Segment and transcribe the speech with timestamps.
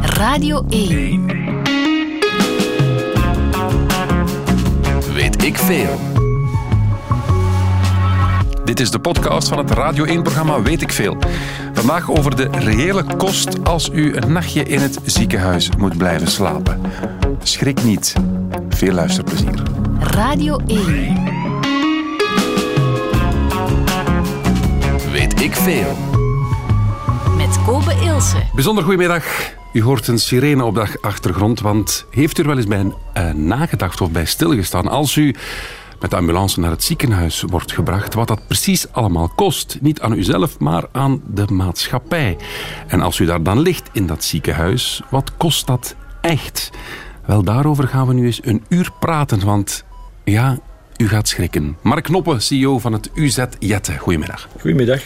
[0.00, 1.26] Radio 1.
[5.12, 5.98] Weet ik veel.
[8.64, 11.16] Dit is de podcast van het Radio 1-programma Weet ik veel.
[11.72, 16.80] Vandaag over de reële kost als u een nachtje in het ziekenhuis moet blijven slapen.
[17.42, 18.14] Schrik niet.
[18.68, 19.62] Veel luisterplezier.
[19.98, 20.82] Radio 1.
[25.10, 26.13] Weet ik veel.
[27.54, 28.36] Met Kobe Ilse.
[28.54, 29.24] Bijzonder goedemiddag.
[29.72, 33.30] U hoort een sirene op de achtergrond, want heeft u er wel eens bij uh,
[33.30, 35.34] nagedacht of bij stilgestaan als u
[36.00, 39.78] met de ambulance naar het ziekenhuis wordt gebracht, wat dat precies allemaal kost.
[39.80, 42.36] Niet aan uzelf, maar aan de maatschappij.
[42.86, 46.70] En als u daar dan ligt in dat ziekenhuis, wat kost dat echt?
[47.26, 49.84] Wel, daarover gaan we nu eens een uur praten, want
[50.24, 50.58] ja,
[50.96, 51.76] u gaat schrikken.
[51.82, 53.98] Mark Knoppen, CEO van het UZ Jette.
[53.98, 54.48] Goedemiddag.
[54.60, 55.02] Goedemiddag.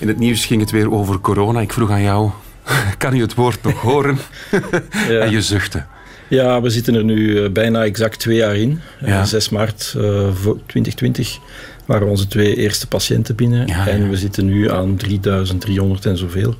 [0.00, 1.60] In het nieuws ging het weer over corona.
[1.60, 2.30] Ik vroeg aan jou,
[2.98, 4.18] kan u het woord nog horen?
[5.08, 5.20] ja.
[5.20, 5.84] En je zuchtte.
[6.28, 8.80] Ja, we zitten er nu bijna exact twee jaar in.
[9.04, 9.24] Ja.
[9.24, 10.02] 6 maart uh,
[10.66, 11.38] 2020
[11.86, 13.66] waren onze twee eerste patiënten binnen.
[13.66, 16.54] Ja, en we zitten nu aan 3300 en zoveel.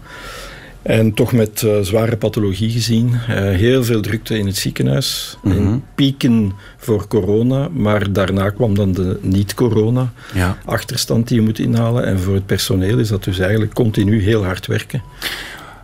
[0.83, 3.09] En toch met uh, zware pathologie gezien.
[3.09, 5.39] Uh, heel veel drukte in het ziekenhuis.
[5.43, 5.85] Mm -hmm.
[5.95, 10.59] pieken voor corona, maar daarna kwam dan de niet-corona ja.
[10.65, 12.05] achterstand die je moet inhalen.
[12.05, 15.03] En voor het personeel is dat dus eigenlijk continu heel hard werken.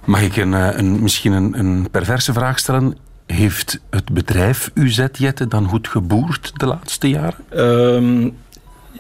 [0.05, 2.97] Mag ik een, een, misschien een, een perverse vraag stellen?
[3.27, 7.39] Heeft het bedrijf UZ Jette dan goed geboerd de laatste jaren?
[7.57, 8.35] Um,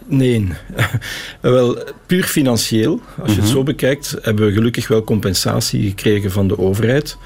[0.06, 0.48] Nee.
[1.40, 6.48] wel, puur financieel, als je het zo bekijkt, hebben we gelukkig wel compensatie gekregen van
[6.48, 7.16] de overheid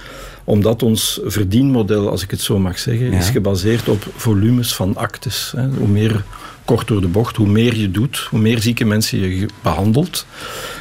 [0.44, 3.18] omdat ons verdienmodel, als ik het zo mag zeggen, ja.
[3.18, 5.54] is gebaseerd op volumes van actes.
[5.78, 6.24] Hoe meer
[6.70, 10.26] kort door de bocht, hoe meer je doet, hoe meer zieke mensen je behandelt,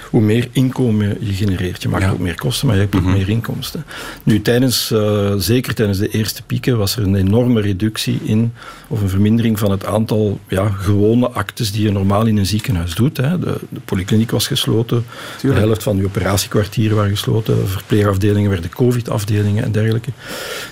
[0.10, 1.82] hoe meer inkomen je genereert.
[1.82, 2.12] Je maakt ja.
[2.12, 3.18] ook meer kosten, maar je hebt ook mm -hmm.
[3.18, 3.86] meer inkomsten.
[4.24, 8.54] Nu, tijdens, uh, zeker tijdens de eerste pieken was er een enorme reductie in,
[8.88, 12.96] of een vermindering van het aantal ja, gewone actes die je normaal in een ziekenhuis
[12.96, 13.18] doet.
[13.18, 13.40] Hè.
[13.40, 15.06] De, de polykliniek was gesloten,
[15.38, 15.62] Tuurlijk.
[15.62, 20.12] de helft van de operatiekwartieren waren gesloten, verpleegafdelingen werden covid-afdelingen en dergelijke.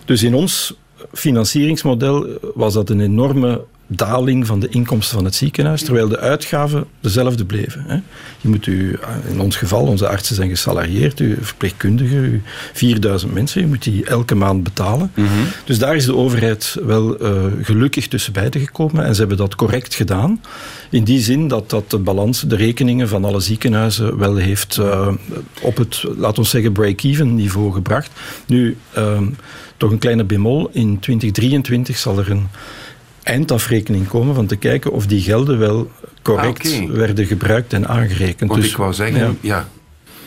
[0.05, 0.75] Dus in ons
[1.13, 6.85] financieringsmodel was dat een enorme daling van de inkomsten van het ziekenhuis, terwijl de uitgaven
[6.99, 7.83] dezelfde bleven.
[7.87, 7.95] Hè.
[8.41, 8.99] Je moet u,
[9.29, 12.39] in ons geval, onze artsen zijn gesalarieerd, uw verpleegkundigen, uw
[12.73, 15.11] 4000 mensen, je moet die elke maand betalen.
[15.15, 15.45] Mm -hmm.
[15.65, 19.55] Dus daar is de overheid wel uh, gelukkig tussen beiden gekomen en ze hebben dat
[19.55, 20.41] correct gedaan.
[20.89, 25.07] In die zin dat dat de balans, de rekeningen van alle ziekenhuizen wel heeft uh,
[25.61, 28.11] op het, laten we zeggen, break-even niveau gebracht.
[28.47, 29.21] Nu, uh,
[29.77, 32.47] toch een kleine bemol, in 2023 zal er een
[33.27, 36.97] eindafrekening komen van te kijken of die gelden wel correct ah, okay.
[36.97, 38.49] werden gebruikt en aangerekend.
[38.49, 39.33] Want dus, ik wou zeggen, ja.
[39.41, 39.67] ja.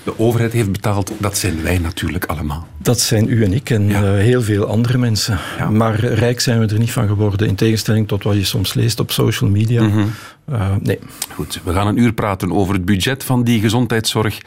[0.03, 2.67] de overheid heeft betaald, dat zijn wij natuurlijk allemaal.
[2.79, 4.03] Dat zijn u en ik en ja.
[4.03, 5.39] uh, heel veel andere mensen.
[5.59, 5.71] Ja.
[5.71, 9.01] Maar rijk zijn we er niet van geworden, in tegenstelling tot wat je soms leest
[9.01, 9.83] op social media.
[9.83, 10.13] Mm -hmm.
[10.53, 10.99] uh, nee.
[11.35, 14.39] Goed, we gaan een uur praten over het budget van die gezondheidszorg.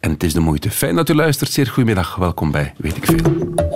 [0.00, 0.70] En het is de moeite.
[0.70, 1.50] Fijn dat u luistert.
[1.50, 2.16] Zeer goedemiddag.
[2.16, 3.67] Welkom bij Weet ik Veel.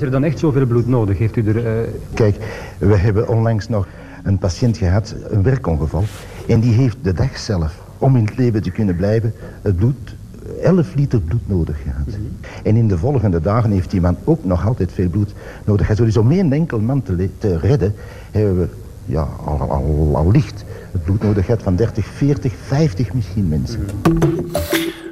[0.00, 1.18] Is er dan echt zoveel bloed nodig?
[1.18, 1.56] Heeft u er...
[1.56, 1.88] Uh...
[2.14, 2.36] Kijk,
[2.78, 3.86] we hebben onlangs nog
[4.22, 6.04] een patiënt gehad, een werkongeval.
[6.48, 10.14] En die heeft de dag zelf, om in het leven te kunnen blijven, het bloed
[10.62, 12.06] 11 liter bloed nodig gehad.
[12.06, 12.36] Mm -hmm.
[12.62, 15.34] En in de volgende dagen heeft die man ook nog altijd veel bloed
[15.64, 16.04] nodig gehad.
[16.04, 17.94] Dus om één enkel man te, te redden,
[18.30, 18.68] hebben we
[19.04, 23.80] ja, al, al, al licht het bloed nodig gehad van 30, 40, 50 misschien mensen.
[23.80, 24.48] Mm -hmm.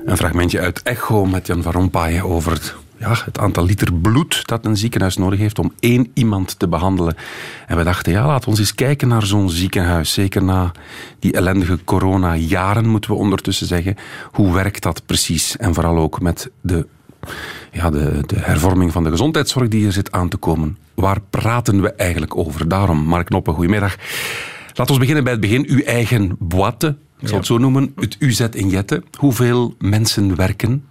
[0.04, 4.47] Een fragmentje uit Echo met Jan van Rompuy over het ja, het aantal liter bloed
[4.47, 7.16] dat een ziekenhuis nodig heeft om één iemand te behandelen.
[7.66, 10.12] En we dachten, ja, laten we eens kijken naar zo'n ziekenhuis.
[10.12, 10.72] Zeker na
[11.19, 13.97] die ellendige corona-jaren, moeten we ondertussen zeggen.
[14.32, 15.56] Hoe werkt dat precies?
[15.56, 16.86] En vooral ook met de,
[17.72, 20.78] ja, de, de hervorming van de gezondheidszorg die er zit aan te komen.
[20.94, 22.69] Waar praten we eigenlijk over?
[22.69, 23.97] Daarom, Mark Noppen, goedemiddag.
[24.75, 25.65] Laten we beginnen bij het begin.
[25.69, 26.86] Uw eigen boite,
[27.19, 27.36] ik zal ja.
[27.36, 29.03] het zo noemen, het UZ in Jette.
[29.19, 30.84] Hoeveel mensen werken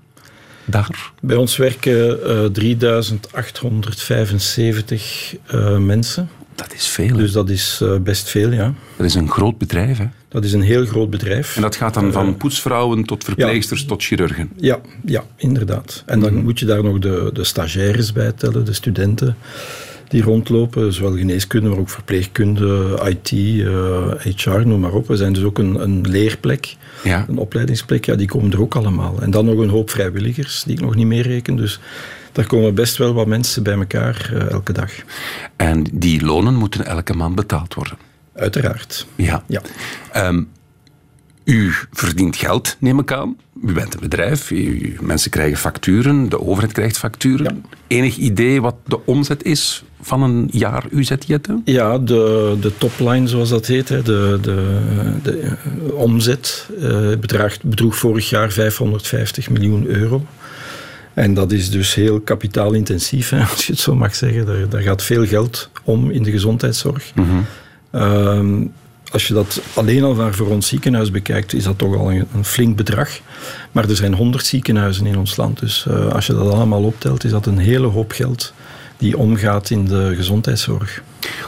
[0.68, 1.12] daar?
[1.22, 6.30] Bij ons werken uh, 3875 uh, mensen.
[6.56, 7.16] Dat is veel.
[7.16, 8.74] Dus dat is uh, best veel, ja.
[8.96, 10.06] Dat is een groot bedrijf, hè?
[10.30, 11.56] Dat is een heel groot bedrijf.
[11.56, 13.88] En dat gaat dan van poetsvrouwen tot verpleegsters ja.
[13.88, 14.52] tot chirurgen?
[14.56, 16.04] Ja, ja inderdaad.
[16.06, 16.44] En dan mm.
[16.44, 19.38] moet je daar nog de, de stagiaires bij tellen, de studenten
[20.08, 23.30] die rondlopen, zowel geneeskunde, maar ook verpleegkunde, IT,
[24.24, 25.08] HR, noem maar op.
[25.08, 27.26] We zijn dus ook een, een leerplek, ja.
[27.30, 29.22] een opleidingsplek, ja, die komen er ook allemaal.
[29.22, 31.56] En dan nog een hoop vrijwilligers, die ik nog niet meer reken.
[31.56, 31.80] Dus
[32.32, 34.92] daar komen best wel wat mensen bij elkaar uh, elke dag.
[35.56, 37.98] En die lonen moeten elke maand betaald worden?
[38.34, 39.08] Uiteraard.
[39.16, 39.44] Ja.
[39.48, 39.62] ja.
[40.28, 40.50] Um,
[41.48, 43.38] U verdient geld, neem ik aan.
[43.64, 47.66] U bent een bedrijf, u, mensen krijgen facturen, de overheid krijgt facturen.
[47.88, 51.62] Enig idee wat de omzet is van een jaar UZ-jetten?
[51.66, 54.40] Ja, de, de topline, zoals dat heet, de, de,
[55.24, 60.26] de uh, omzet, uh, bedraagt, bedroeg vorig jaar 550 miljoen euro.
[61.14, 64.46] En dat is dus heel kapitaalintensief, hè, als je het zo mag zeggen.
[64.46, 67.12] Daar, daar gaat veel geld om in de gezondheidszorg.
[67.16, 68.72] Mm -hmm.
[69.12, 72.28] Als je dat alleen al maar voor ons ziekenhuis bekijkt, is dat toch al een,
[72.34, 73.20] een flink bedrag.
[73.72, 75.60] Maar er zijn honderd ziekenhuizen in ons land.
[75.60, 78.54] Dus uh, als je dat allemaal optelt, is dat een hele hoop geld
[78.98, 81.04] die omgaat in de gezondheidszorg.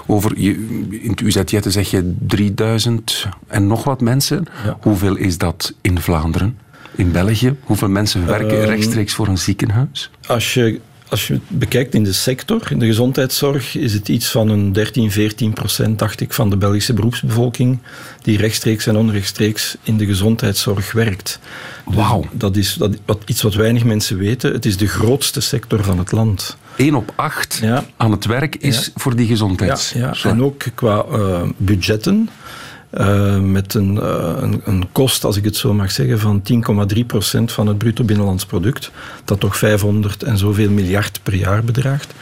[0.06, 0.52] Over, je,
[0.90, 4.46] in het UZ zeg je 3000 en nog wat mensen.
[4.64, 4.78] Ja.
[4.82, 6.58] Hoeveel is dat in Vlaanderen?
[6.96, 7.56] In België?
[7.64, 10.12] Hoeveel mensen werken uh, rechtstreeks voor een ziekenhuis?
[10.28, 10.80] Als je
[11.10, 14.74] als je het bekijkt in de sector, in de gezondheidszorg, is het iets van een
[14.74, 17.80] 13, 14 procent, dacht ik, van de Belgische beroepsbevolking
[18.22, 21.40] die rechtstreeks en onrechtstreeks in de gezondheidszorg werkt.
[21.86, 22.22] Wauw.
[22.22, 24.54] Dus dat is dat, wat, iets wat weinig mensen weten.
[24.54, 26.58] Het is de grootste sector van het land.
[26.76, 27.86] 1 op 8 ja.
[27.98, 28.92] aan het werk is ja.
[28.96, 30.24] voor die gezondheidszorg.
[30.24, 30.30] Ja.
[30.30, 32.30] En ook qua uh, budgetten.
[32.98, 36.42] Uh, met een, uh, een, een, kost, als ik het zo mag zeggen, van
[37.38, 38.92] 10,3% van het bruto binnenlands product,
[39.26, 42.14] dat toch 500 en zoveel miljard per jaar bedraagt,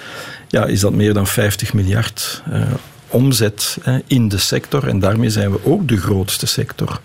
[0.48, 2.62] ja, is dat meer dan 50 miljard uh,
[3.08, 3.78] omzet
[4.08, 4.88] in de sector.
[4.88, 7.00] En daarmee zijn we ook de grootste sector.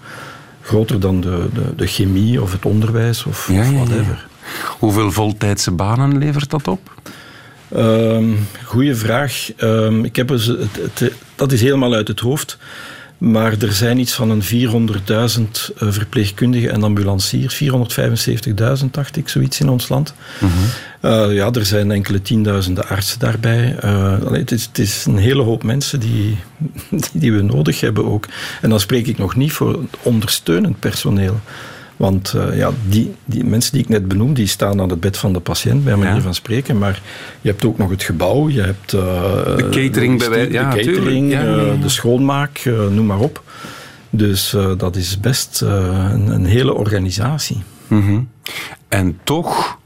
[0.61, 4.27] Groter dan de, de, de chemie of het onderwijs of, ja, of ja, whatever.
[4.29, 4.75] Ja.
[4.79, 6.91] Hoeveel voltijdse banen levert dat op?
[7.77, 9.51] Um, goeie vraag.
[9.59, 12.59] Um, ik heb het, het, het, dat is helemaal uit het hoofd.
[13.23, 15.43] Maar er zijn iets van een 400.000
[15.75, 17.63] verpleegkundigen en ambulanciers.
[18.81, 20.15] 475.000, dacht ik, zoiets in ons land.
[20.41, 21.11] Mm -hmm.
[21.11, 23.77] uh, ja, er zijn enkele tienduizenden artsen daarbij.
[23.85, 26.39] Uh, het, is, het, is, een hele hoop mensen die,
[27.13, 28.29] die we nodig hebben ook.
[28.61, 31.41] En dan spreek ik nog niet voor ondersteunend personeel.
[31.97, 35.17] Want uh, ja, die, die mensen die ik net benoem, die staan aan het bed
[35.17, 36.21] van de patiënt, bij manier ja.
[36.21, 36.79] van spreken.
[36.79, 37.03] Maar
[37.41, 38.93] je hebt ook nog het gebouw, je hebt...
[38.93, 39.03] Uh,
[39.57, 43.43] de catering, bij wij, de, catering ja, uh, de schoonmaak, noem maar op.
[44.11, 47.63] Dus dat is best een, een, hele organisatie.
[47.87, 48.29] Mm -hmm.
[48.89, 49.79] En toch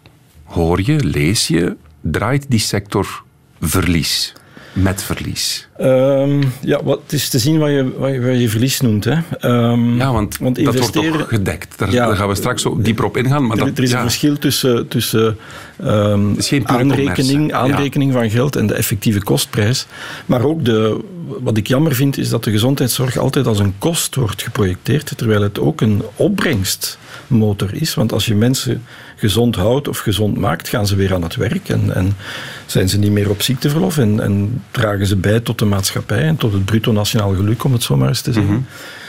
[0.45, 3.23] hoor je, lees je, draait die sector
[3.61, 4.33] verlies
[4.77, 5.69] met verlies?
[5.81, 9.05] Um, ja, wat het is te zien wat je, wat je, wat je verlies noemt.
[9.05, 9.17] Hè.
[9.43, 11.79] Um, ja, want, dat wordt toch gedekt.
[11.79, 13.47] Daar, ja, daar gaan we straks zo dieper op ingaan.
[13.47, 13.97] Maar er, dat, er is ja.
[13.97, 15.37] een verschil tussen, tussen
[15.85, 18.19] um, aanrekening, aanrekening ja.
[18.19, 19.87] van geld en de effectieve kostprijs.
[20.27, 24.15] Maar ook de, wat ik jammer vind, is dat de gezondheidszorg altijd als een kost
[24.15, 27.95] wordt geprojecteerd, terwijl het ook een opbrengstmotor is.
[27.95, 28.83] Want als je mensen
[29.17, 32.17] gezond houdt of gezond maakt, gaan ze weer aan het werk en, en
[32.67, 36.37] zijn ze niet meer op ziekteverlof en, en, dragen ze bij tot de maatschappij en
[36.37, 38.53] tot het bruto nationaal geluk, om het zo maar eens te zeggen.
[38.53, 38.67] Mm -hmm.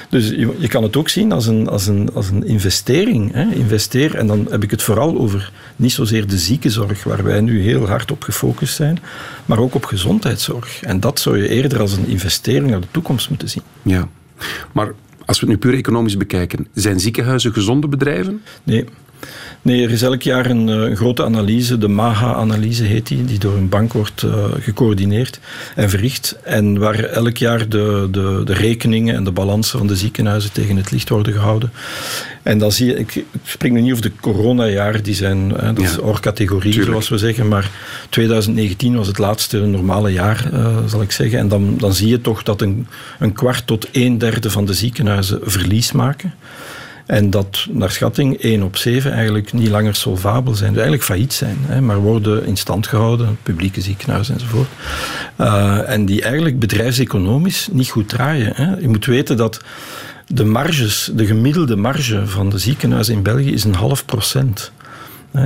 [0.09, 3.33] Dus je, je, kan het ook zien als een, als een, als een investering.
[3.33, 3.54] Hè.
[3.54, 7.62] Investeer, en dan heb ik het vooral over niet zozeer de ziekenzorg, waar wij nu
[7.62, 9.00] heel hard op gefocust zijn,
[9.45, 10.81] maar ook op gezondheidszorg.
[10.81, 13.63] En dat zou je eerder als een investering naar de toekomst moeten zien.
[13.81, 14.07] Ja,
[14.71, 14.94] maar
[15.25, 18.42] als we het nu puur economisch bekijken, zijn ziekenhuizen gezonde bedrijven?
[18.63, 18.86] Nee.
[19.62, 23.56] Nee, er is elk jaar een, een grote analyse, de MAHA-analyse heet die, die door
[23.56, 25.40] een bank wordt uh, gecoördineerd
[25.75, 26.36] en verricht.
[26.44, 30.75] En waar elk jaar de, de, de rekeningen en de balansen van de ziekenhuizen tegen
[30.75, 31.72] het licht worden gehouden.
[32.44, 35.74] En dan zie je, ik, ik spring nu niet over de coronajaren, die zijn, hè,
[35.74, 37.69] dat ja, is OR-categorie zoals we zeggen, maar
[38.10, 41.40] 2019 was het laatste normale jaar, uh, zal ik zeggen.
[41.40, 42.88] En dan, dan zie je toch dat een,
[43.19, 46.33] een kwart tot een derde van de ziekenhuizen verlies maken.
[47.07, 51.33] En dat naar schatting 1 op 7 eigenlijk niet langer solvabel zijn, dus eigenlijk failliet
[51.33, 54.68] zijn, hè, maar worden in stand gehouden, publieke ziekenhuizen enzovoort.
[55.37, 58.52] Uh, en die eigenlijk bedrijfseconomisch niet goed draaien.
[58.56, 58.76] Hè.
[58.76, 59.61] Je moet weten dat
[60.28, 64.71] de marges, de gemiddelde marge van de ziekenhuizen in België is een half procent.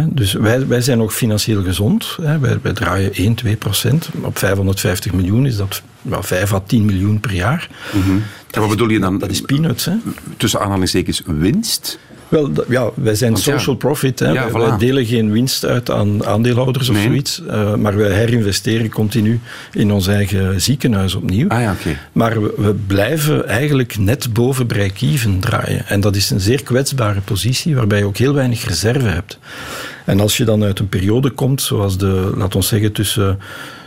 [0.05, 2.17] Dus wij, wij zijn nog financieel gezond.
[2.39, 4.09] Wij, wij draaien 1, 2 procent.
[4.21, 7.69] Op 550 miljoen is dat well, 5 à 10 miljoen per jaar.
[7.93, 8.23] Mm -hmm.
[8.51, 9.17] En wat bedoel je dan?
[9.17, 9.85] Dat is peanuts.
[9.85, 9.93] Hè?
[10.37, 11.99] Tussen aanhalingstekens winst?
[12.31, 14.19] Wel, ja, wij zijn Want social ja, profit.
[14.19, 14.31] Hè.
[14.31, 14.77] Ja, wij, voilà.
[14.77, 17.05] delen geen winst uit aan aandeelhouders of Nee.
[17.05, 17.41] zoiets.
[17.47, 19.39] Uh, maar wij herinvesteren continu
[19.73, 21.47] in ons eigen ziekenhuis opnieuw.
[21.47, 21.97] Ah ja, oké.
[22.11, 25.87] Maar we, we blijven eigenlijk net boven break-even draaien.
[25.87, 29.39] En dat is een zeer kwetsbare positie waarbij je ook heel weinig reserve hebt.
[30.05, 33.39] En als je dan uit een periode komt, zoals de, laat ons zeggen, tussen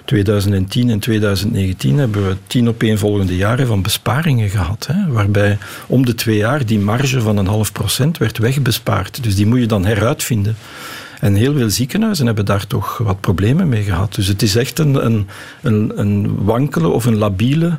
[0.05, 4.89] 2010 en 2019 hebben we tien opeenvolgende jaren van besparingen gehad.
[4.93, 9.23] Hè, waarbij om de twee jaar die marge van een half procent werd wegbespaard.
[9.23, 10.57] Dus die moet je dan heruitvinden.
[11.21, 14.15] En heel veel ziekenhuizen hebben daar toch wat problemen mee gehad.
[14.15, 15.29] Dus het is echt een, een,
[15.63, 17.79] een, een wankele of een labiele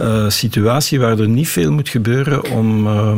[0.00, 3.12] uh, situatie waar er niet veel moet gebeuren om uh,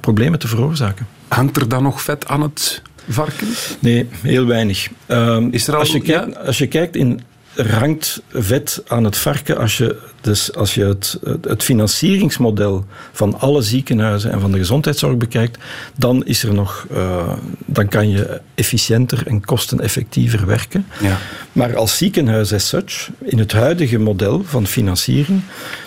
[0.00, 1.06] problemen te veroorzaken.
[1.28, 3.48] Hangt er dan nog vet aan het varken?
[3.78, 4.88] Nee, heel weinig.
[5.08, 7.20] Uh, is er al, als, je kijkt, als je kijkt in
[7.56, 13.62] hangt vet aan het varken als je, dus als je het, het financieringsmodel van alle
[13.62, 15.58] ziekenhuizen en van de gezondheidszorg bekijkt,
[15.96, 17.32] dan, is er nog, uh,
[17.66, 20.86] dan kan je efficiënter en kosteneffectiever werken.
[21.00, 21.18] Ja.
[21.52, 25.40] Maar als ziekenhuis as such, in het huidige model van financiering,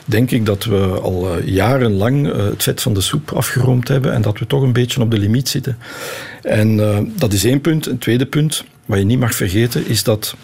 [0.06, 4.14] denk ik dat we al uh, jarenlang uh, het vet van de soep afgeroomd hebben
[4.14, 5.78] en dat we toch een beetje op de limiet zitten.
[6.42, 6.78] En
[7.16, 7.88] dat is één punt.
[7.88, 10.36] Een tweede punt, wat je niet mag vergeten, is dat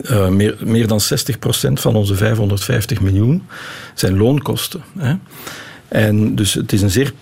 [0.00, 3.46] uh, meer, meer dan 60% van onze 550 miljoen
[3.94, 4.82] zijn loonkosten.
[4.98, 5.14] Hè.
[5.88, 7.12] En dus het is een zeer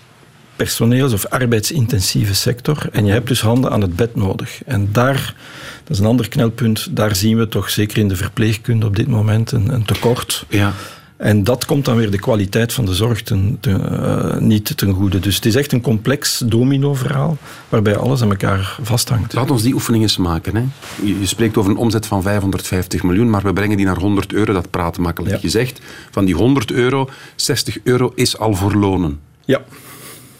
[0.55, 2.87] personeels- of arbeidsintensieve sector.
[2.91, 4.63] En je hebt dus handen aan het bed nodig.
[4.65, 5.35] En daar,
[5.83, 9.07] dat is een ander knelpunt, daar zien we toch zeker in de verpleegkunde op dit
[9.07, 10.45] moment een, een tekort.
[10.49, 10.73] Ja.
[11.17, 14.93] En dat komt dan weer de kwaliteit van de zorg ten, ten, uh, niet ten
[14.93, 15.19] goede.
[15.19, 17.37] Dus het is echt een complex domino-verhaal
[17.69, 19.33] waarbij alles aan elkaar vasthangt.
[19.33, 20.55] Laat ons die oefening eens maken.
[20.55, 20.63] Hè.
[21.05, 24.33] Je, je, spreekt over een omzet van 550 miljoen, maar we brengen die naar 100
[24.33, 24.53] euro.
[24.53, 25.39] Dat praat makkelijk ja.
[25.39, 25.79] gezegd.
[26.11, 29.19] Van die 100 euro, 60 euro is al voor lonen.
[29.45, 29.61] Ja.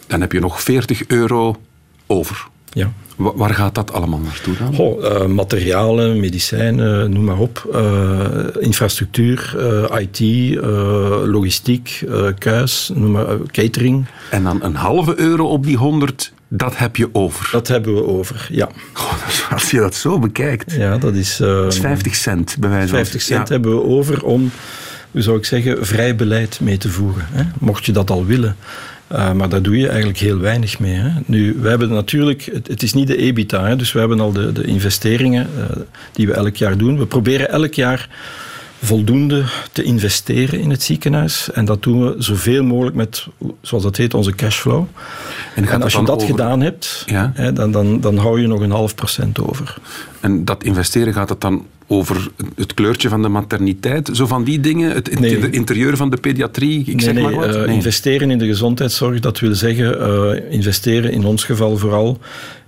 [0.07, 1.55] Dan heb je nog 40 euro
[2.07, 2.47] over.
[2.75, 2.91] Ja.
[3.15, 4.75] Waar gaat dat allemaal naartoe dan?
[4.75, 7.69] Goh, uh, materialen, medicijnen, noem maar op.
[7.73, 8.29] Uh,
[8.59, 10.55] infrastructuur, uh, IT,
[11.25, 12.03] logistiek,
[12.37, 14.05] kuis, noem maar, catering.
[14.29, 17.49] En dan een halve euro op die 100, dat heb je over?
[17.51, 18.69] Dat hebben we over, ja.
[18.93, 19.13] Goh,
[19.51, 20.71] als je dat zo bekijkt.
[20.71, 21.37] Ja, dat is...
[21.37, 23.53] dat is 50 cent, bij wijze van 50 cent ja.
[23.53, 24.51] hebben we over om,
[25.11, 27.25] hoe zou ik zeggen, vrij beleid mee te voeren.
[27.31, 27.43] Hè?
[27.59, 28.55] Mocht je dat al willen.
[29.15, 30.93] Uh, maar daar doe je eigenlijk heel weinig mee.
[30.93, 31.09] Hè.
[31.25, 34.31] Nu, we hebben natuurlijk, het, het is niet de EBITDA, hè, dus we hebben al
[34.31, 35.63] de, de investeringen uh,
[36.11, 36.97] die we elk jaar doen.
[36.97, 38.09] We proberen elk jaar
[38.81, 41.51] voldoende te investeren in het ziekenhuis.
[41.51, 43.27] En dat doen we zoveel mogelijk met,
[43.61, 44.85] zoals dat heet, onze cashflow.
[45.55, 46.27] En, en als je dat over...
[46.27, 47.31] gedaan hebt, ja?
[47.33, 49.77] hè, dan, dan, dan hou je nog een half procent over.
[50.19, 54.59] En dat investeren gaat het dan over het kleurtje van de materniteit, zo van die
[54.59, 55.49] dingen, het nee.
[55.49, 57.55] interieur van de pediatrie, ik nee, zeg nee, maar wat?
[57.55, 62.19] Uh, investeren in de gezondheidszorg, dat wil zeggen uh, investeren in ons geval vooral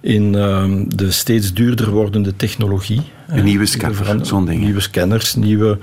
[0.01, 3.01] in uh, de steeds duurder wordende technologie.
[3.27, 4.61] Een nieuwe scanner, zo'n ding.
[4.61, 5.77] Nieuwe scanners, nieuwe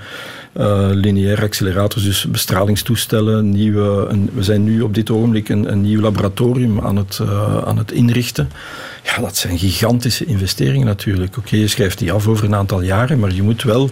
[0.57, 3.49] uh, lineaire accelerators, dus bestralingstoestellen.
[3.49, 7.57] Nieuwe, een, we zijn nu op dit ogenblik een, een nieuw laboratorium aan het, uh,
[7.57, 8.49] aan het inrichten.
[9.03, 11.37] Ja, dat zijn gigantische investeringen natuurlijk.
[11.37, 13.89] Oké, je schrijft die af over een aantal jaren, maar je moet wel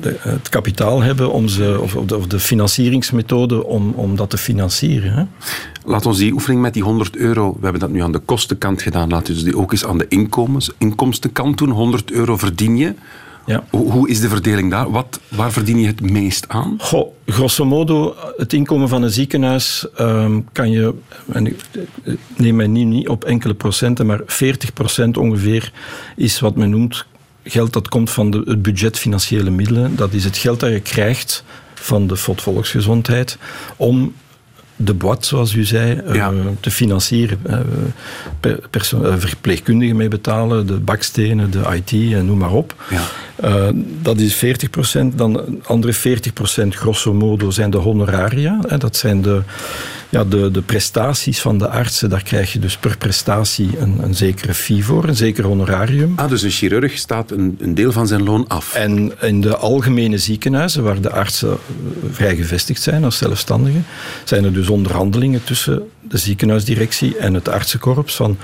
[0.00, 5.12] de, het kapitaal hebben om ze, of, of, de, financieringsmethode om, om dat te financieren.
[5.12, 5.24] Hè?
[5.84, 8.82] Laat ons die oefening met die 100 euro, we hebben dat nu aan de kostenkant
[8.82, 11.70] gedaan, laten we die ook eens aan de inkomens, inkomstenkant doen.
[11.70, 12.94] 100 euro verdien je.
[13.46, 13.64] Ja.
[13.70, 14.90] Hoe, hoe, is de verdeling daar?
[14.90, 16.74] Wat, waar verdien je het meest aan?
[16.78, 20.94] Goh, grosso modo, het inkomen van een ziekenhuis um, kan je,
[21.32, 21.56] en ik
[22.36, 25.72] neem mij niet, niet op enkele procenten, maar 40 procent ongeveer
[26.16, 27.06] is wat men noemt
[27.44, 29.96] geld dat komt van de, het budget financiële middelen.
[29.96, 33.38] Dat is het geld dat je krijgt van de FOD Volksgezondheid
[33.76, 34.14] om
[34.84, 36.30] de boîte, zoals u zei, ja.
[36.30, 37.38] uh, te financieren.
[37.46, 37.58] Uh,
[39.16, 42.74] verpleegkundigen mee betalen, de bakstenen, de IT en noem maar op.
[42.90, 43.02] Ja.
[44.02, 45.18] Dat is 40 procent.
[45.18, 48.58] Dan andere 40 procent, grosso modo, zijn de honoraria.
[48.68, 49.42] Hè, dat zijn de,
[50.14, 52.10] ja, de, de prestaties van de artsen.
[52.10, 56.12] Daar krijg je dus per prestatie een, een zekere fee voor, een zeker honorarium.
[56.16, 58.74] Ah, dus een chirurg staat een, een deel van zijn loon af.
[58.74, 61.56] En in de algemene ziekenhuizen, waar de artsen
[62.12, 63.86] vrij gevestigd zijn als zelfstandigen,
[64.24, 68.36] zijn er dus onderhandelingen tussen de ziekenhuisdirectie en het artsenkorps van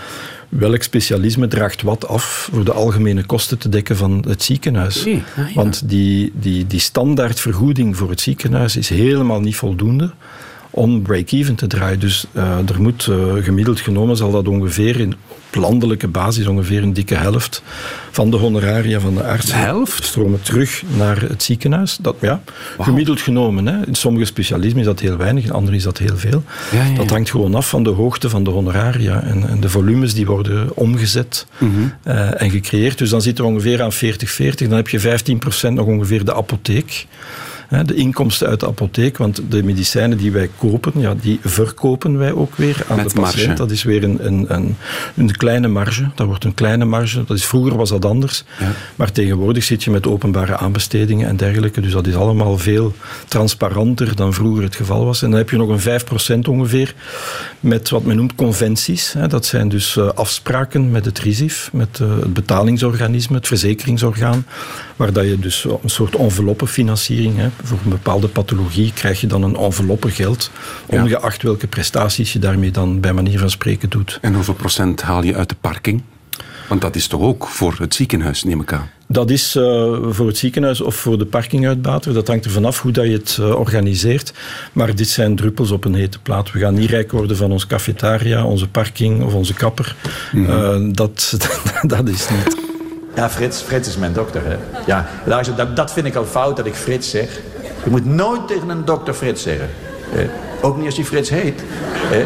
[0.48, 5.04] welk specialisme draagt wat af voor de algemene kosten te dekken van het ziekenhuis.
[5.04, 5.54] Nee, ah, ja.
[5.54, 10.10] Want die, die, die standaardvergoeding voor het ziekenhuis is helemaal niet voldoende
[10.70, 12.00] om break-even te draaien.
[12.00, 15.14] Dus uh, er moet uh, gemiddeld genomen zal dat ongeveer in,
[15.54, 17.62] landelijke basis ongeveer een dikke helft
[18.10, 20.04] van de honoraria van de arts de helft?
[20.04, 21.98] stromen terug naar het ziekenhuis.
[22.00, 22.40] Dat, ja,
[22.76, 22.86] wow.
[22.86, 23.66] Gemiddeld genomen.
[23.66, 23.86] Hè.
[23.86, 26.42] In sommige specialismen is dat heel weinig, in andere is dat heel veel.
[26.72, 29.68] Ja, ja, dat hangt gewoon af van de hoogte van de honoraria en, en de
[29.68, 31.94] volumes die worden omgezet mm -hmm.
[32.06, 32.98] uh, en gecreëerd.
[32.98, 33.96] Dus dan zitten we ongeveer aan 40-40.
[34.68, 35.20] Dan heb je
[35.68, 37.06] 15% nog ongeveer de apotheek.
[37.70, 42.32] De inkomsten uit de apotheek, want de medicijnen die wij kopen, ja, die verkopen wij
[42.32, 43.46] ook weer aan Met de patiënt.
[43.46, 43.54] marge.
[43.54, 44.76] Dat is weer een, een, een,
[45.16, 46.10] een kleine marge.
[46.14, 47.24] Dat wordt een kleine marge.
[47.24, 48.44] Dat is, vroeger was dat anders.
[48.58, 48.72] Ja.
[48.96, 51.80] Maar tegenwoordig zit je met openbare aanbestedingen en dergelijke.
[51.80, 52.94] Dus dat is allemaal veel
[53.28, 55.22] transparanter dan vroeger het geval was.
[55.22, 56.00] En dan heb je nog een
[56.44, 56.94] 5% ongeveer
[57.60, 59.14] met wat men noemt conventies.
[59.28, 64.46] Dat zijn dus eh, afspraken met het RISIF, met eh, het betalingsorganisme, het verzekeringsorgaan,
[64.96, 67.59] waar dat je dus een soort enveloppenfinanciering hebt.
[67.62, 70.50] Voor een bepaalde pathologie krijg je dan een enveloppe geld,
[70.88, 71.02] Ja.
[71.02, 74.18] ongeacht welke prestaties je daarmee dan bij manier van spreken doet.
[74.20, 76.02] En hoeveel procent haal je uit de parking?
[76.68, 78.90] Want dat is toch ook voor het ziekenhuis, neem ik aan.
[79.06, 79.62] Dat is eh,
[80.08, 82.14] voor het ziekenhuis of voor de parkinguitbater.
[82.14, 84.32] Dat hangt er vanaf hoe dat je het eh, organiseert.
[84.72, 86.52] Maar dit zijn druppels op een hete plaat.
[86.52, 89.96] We gaan niet rijk worden van ons cafetaria, onze parking of onze kapper.
[90.34, 91.36] Eh, dat,
[91.82, 92.56] dat is niet.
[93.14, 94.56] Ja, Frits, Frits is mijn dokter, hè.
[94.86, 97.40] Ja, luister, dat, dat vind ik al fout dat ik Frits zeg.
[97.84, 99.70] Je moet nooit tegen een dokter Frits zeggen.
[100.14, 100.24] Eh,
[100.60, 101.62] ook niet als hij Frits heet.
[102.12, 102.18] Eh.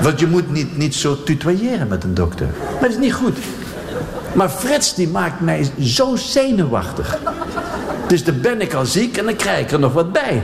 [0.00, 2.46] Want je moet niet, niet zo tutoyeren met een dokter.
[2.80, 3.38] Dat is niet goed.
[4.32, 7.18] Maar Frits die maakt mij zo zenuwachtig.
[8.06, 10.42] Dus dan ben ik al ziek en dan krijg ik er nog wat bij.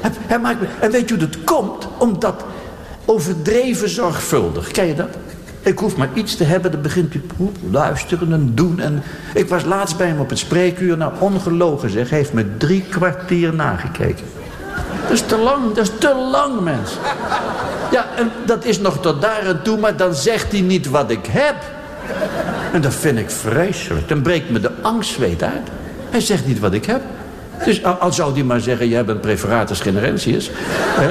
[0.00, 1.88] Hij, hij maakt me, en weet je hoe dat komt?
[1.98, 2.44] Omdat
[3.04, 4.70] overdreven zorgvuldig.
[4.70, 5.16] Ken je dat?
[5.60, 8.80] Ik hoef maar iets te hebben, dan begint poep, luisteren en doen.
[8.80, 9.02] En
[9.34, 10.96] ik was laatst bij hem op het spreekuur.
[10.96, 14.24] Nou, ongelogen zeg, heeft me drie kwartier nagekeken.
[15.02, 16.90] Dat is te lang, dat is te lang, mens.
[17.90, 21.10] Ja, en dat is nog tot daar en toe, maar dan zegt hij niet wat
[21.10, 21.56] ik heb.
[22.72, 24.08] En dat vind ik vreselijk.
[24.08, 25.68] Dan breekt me de angstzweet uit.
[26.10, 27.00] Hij zegt niet wat ik heb.
[27.64, 30.50] Dus al, zou hij maar zeggen, hebt een preferatus generensius.
[30.54, 31.10] Hè?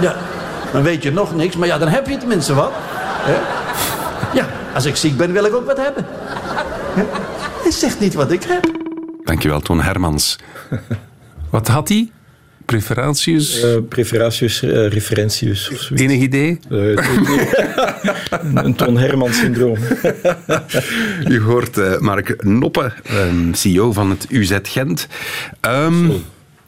[0.00, 0.14] Ja,
[0.72, 2.72] dan weet je nog niks, maar ja, dan heb je tenminste wat.
[4.34, 6.06] Ja, als ik ziek ben, wil ik ook wat hebben.
[7.62, 8.70] Hij zegt niet wat ik heb.
[9.24, 10.38] Dankjewel, Toon Hermans.
[11.50, 12.10] Wat had hij?
[12.64, 13.62] Preferentius?
[13.62, 16.04] Eh preferatius, eh, referentius of zoiets.
[16.04, 16.58] Enig idee?
[16.70, 16.78] Eh,
[18.64, 19.76] een, Ton Herman syndroom.
[21.28, 25.06] U hoort Mark Noppe, ehm, CEO van het UZ Gent.
[25.60, 26.10] Ehm,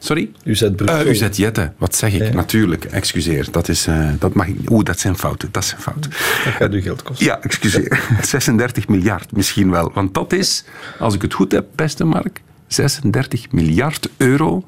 [0.03, 0.31] sorry?
[0.43, 0.99] UZ Brussel.
[0.99, 2.23] Eh, UZ Jette, wat zeg ik?
[2.23, 2.33] Ja.
[2.33, 3.47] Natuurlijk, excuseer.
[3.51, 4.69] Dat, is, eh, dat mag ik.
[4.69, 5.49] Oeh, dat zijn fouten.
[5.51, 6.11] Dat zijn fouten.
[6.43, 7.25] Dat gaat u geld kosten.
[7.25, 8.03] Ja, excuseer.
[8.21, 9.91] 36 miljard misschien wel.
[9.93, 10.63] Want dat is,
[10.99, 14.65] als ik het goed heb, beste Mark, 36 miljard euro.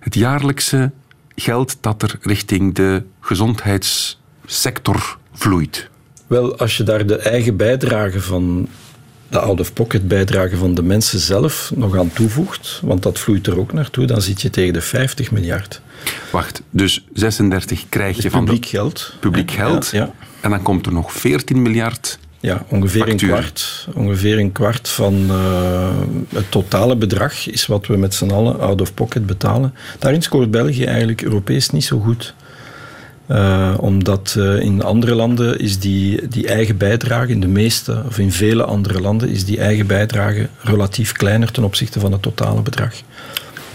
[0.00, 0.90] Het jaarlijkse
[1.34, 5.90] geld dat er richting de gezondheidssector vloeit.
[6.26, 8.68] Wel, als je daar de eigen bijdrage van
[9.32, 13.72] de out-of-pocket bijdrage van de mensen zelf nog aan toevoegt, want dat vloeit er ook
[13.72, 15.80] naartoe, dan zit je tegen de 50 miljard.
[16.30, 19.14] Wacht, dus 36 krijg je van Publiek de geld.
[19.20, 19.88] publiek Ja, geld.
[19.92, 20.12] Ja, ja.
[20.40, 22.18] En dan komt er nog 14 miljard.
[22.40, 23.28] Ja, ongeveer Factuur.
[23.28, 23.88] een kwart.
[23.94, 25.88] Ongeveer een kwart van eh,
[26.28, 29.74] het totale bedrag is wat we met z'n allen out of pocket betalen.
[29.98, 32.34] Daarin scoort België eigenlijk Europees niet zo goed.
[33.32, 38.18] Eh, omdat eh, in andere landen is die, die eigen bijdrage, in de meeste of
[38.18, 42.62] in vele andere landen, is die eigen bijdrage relatief kleiner ten opzichte van het totale
[42.62, 42.94] bedrag.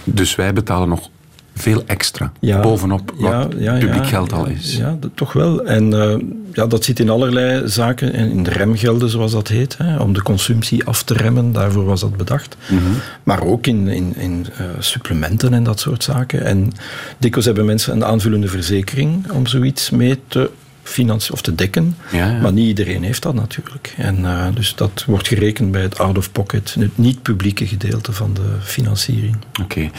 [0.04, 1.10] Dus wij betalen nog
[1.58, 2.32] veel extra.
[2.40, 4.78] Ja, bovenop wat ja, ja, publiek geld al is.
[4.78, 5.66] Ja, dat, toch wel.
[5.66, 6.16] En eh,
[6.54, 8.14] ja, dat zit in allerlei zaken.
[8.14, 9.78] En in de remgelden, zoals dat heet.
[9.78, 11.52] Hè, om de consumptie af te remmen.
[11.52, 12.58] Daarvoor was dat bedacht.
[12.68, 12.82] Mhm.
[13.24, 16.46] Maar ook in, in, in eh, supplementen en dat soort zaken.
[16.46, 16.72] En
[17.18, 20.50] dikwijls hebben mensen een aanvullende verzekering om zoiets mee te
[20.88, 21.96] financieren of te dekken.
[22.12, 22.42] Ja, ja.
[22.42, 23.94] Maar niet iedereen heeft dat natuurlijk.
[23.98, 29.36] En eh, dus dat wordt gerekend bij het out-of-pocket, het niet-publieke gedeelte van de financiering.
[29.62, 29.90] Oké.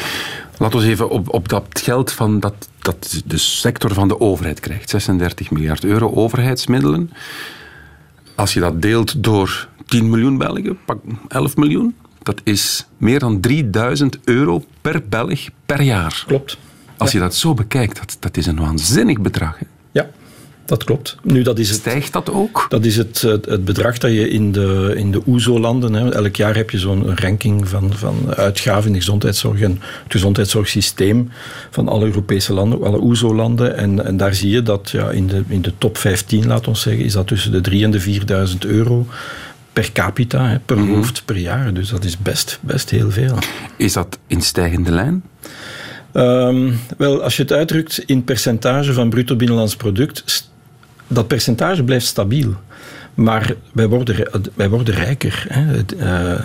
[0.59, 4.20] Laten we eens even op, op dat geld van dat, dat de sector van de
[4.20, 4.90] overheid krijgt.
[4.90, 7.11] 36 miljard euro overheidsmiddelen.
[8.35, 10.98] Als je dat deelt door 10 miljoen Belgen, pak
[11.29, 11.94] 11 miljoen.
[12.22, 16.24] Dat is meer dan 3000 euro per Belg per jaar.
[16.27, 16.59] Klopt.
[16.96, 19.59] Als je dat zo bekijkt, dat, dat is een waanzinnig bedrag.
[19.59, 19.66] hè.
[19.90, 20.11] Ja,
[20.68, 21.16] dat klopt.
[21.22, 21.78] Nu, dat is het.
[21.78, 22.66] Stijgt dat ook?
[22.68, 26.12] Dat is het, het, het bedrag dat je in de, in de OESO-landen...
[26.12, 29.61] Elk jaar heb je zo'n ranking van, van uitgaven in de gezondheidszorg...
[29.61, 29.70] en
[30.02, 31.31] het gezondheidszorgsysteem
[31.70, 33.76] van alle Europese landen, alle OESO-landen.
[33.76, 36.81] En, en daar zie je dat ja, in, de, in de top 15, laat ons
[36.81, 37.04] zeggen...
[37.04, 39.07] is dat tussen de 3 en de 4000 euro
[39.72, 41.74] per capita, hè, per hoofd, per jaar.
[41.74, 43.38] Dus dat is best, best heel veel.
[43.76, 45.22] Is dat in stijgende lijn?
[46.12, 50.46] Ehm, wel, als je het uitdrukt in percentage van bruto binnenlands product,
[51.09, 52.55] dat percentage blijft stabiel.
[53.14, 55.47] Maar wij worden, wij worden rijker.
[55.49, 55.83] Hè.
[55.99, 56.44] Eh,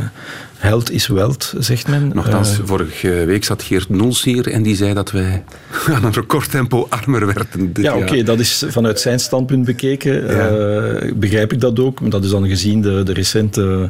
[0.64, 2.12] Health is wealth, zegt men.
[2.14, 5.44] Nochtans, Eh, vorige week zat Geert Noels hier en die zei dat wij
[5.94, 7.72] aan een recordtempo armer werden.
[7.74, 10.28] ja, oké, dat is vanuit zijn standpunt bekeken.
[10.30, 12.02] eh, begrijp ik dat ook.
[12.02, 13.90] Maar dat is dan gezien de, de recente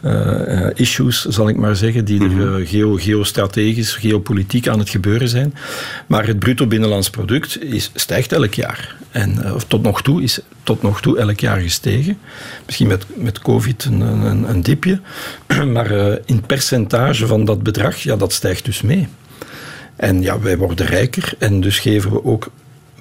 [0.00, 5.28] eh, issues, zal ik maar zeggen, die er eh, geo, geostrategisch, geopolitiek aan het gebeuren
[5.28, 5.54] zijn.
[6.06, 8.96] Maar het bruto binnenlands product is, stijgt elk jaar.
[9.10, 12.18] En of tot nog toe is tot nog toe elk jaar gestegen.
[12.66, 15.00] Misschien met, met COVID een, een, een dipje.
[15.72, 19.08] Maar eh, in percentage van dat bedrag, ja, dat stijgt dus mee.
[19.96, 22.50] En ja, wij worden rijker en dus geven we ook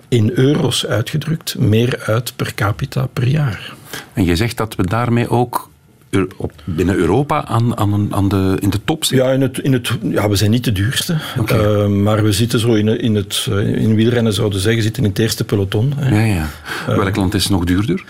[0.08, 3.74] in euro's uitgedrukt meer uit per capita per jaar.
[4.14, 5.70] En je zegt dat we daarmee ook
[6.64, 9.28] binnen Europa aan, aan, aan de, in de top zitten.
[9.28, 11.54] Ja, in het, in het, ja, we zijn niet de duurste, Oké.
[11.54, 15.04] Eh, maar we zitten zo in, in het eh, in wielrennen zouden we zeggen, zitten
[15.04, 15.94] in het eerste peloton.
[15.96, 16.16] hè.
[16.16, 16.36] Ja,
[16.86, 16.96] ja.
[16.96, 18.04] Welk land is nog duurder?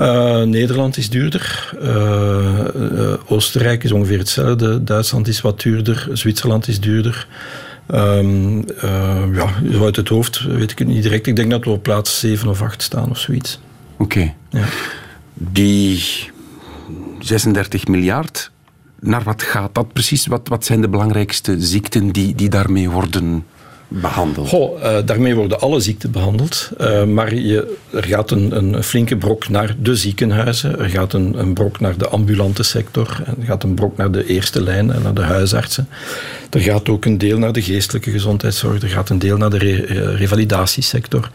[0.00, 6.68] Eh, Nederland is duurder, Eh, eh, Oostenrijk is ongeveer hetzelfde, Duitsland is wat duurder, Zwitserland
[6.68, 7.26] is duurder.
[7.86, 8.22] Eh,
[9.32, 11.26] ja, zo uit het hoofd weet ik het niet direct.
[11.26, 13.60] Ik denk dat we op plaats 7 of 8 staan of zoiets.
[13.98, 14.34] Oké.
[14.50, 14.64] Ja.
[15.34, 16.02] Die
[17.18, 18.50] 36 miljard,
[19.00, 20.26] naar wat gaat dat precies?
[20.26, 23.44] Wat, wat zijn de belangrijkste ziekten die, die daarmee worden
[23.90, 24.48] behandeld?
[24.48, 26.70] Goh, eh, daarmee worden alle ziekten behandeld.
[26.78, 30.78] Eh, maar je, er gaat een, een flinke brok naar de ziekenhuizen.
[30.78, 33.22] Er gaat een, een brok naar de ambulante sector.
[33.26, 35.88] Er gaat een brok naar de eerste lijn en naar de huisartsen.
[36.50, 38.82] Er gaat ook een deel naar de geestelijke gezondheidszorg.
[38.82, 41.30] Er gaat een deel naar de re- eh, revalidatiesector.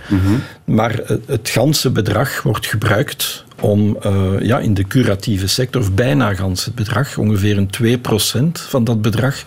[0.66, 3.98] Maar eh, het ganse bedrag wordt gebruikt om
[4.42, 9.02] ja, in de curatieve sector, of bijna gans het bedrag, ongeveer een 2% van dat
[9.02, 9.44] bedrag,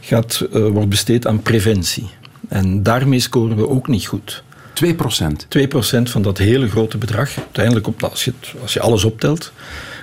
[0.00, 2.08] gaat, wordt besteed aan preventie.
[2.48, 4.42] En daarmee scoren we ook niet goed.
[4.72, 5.46] 2 procent.
[5.58, 9.52] 2% van dat hele grote bedrag, uiteindelijk op, als, je als je alles optelt,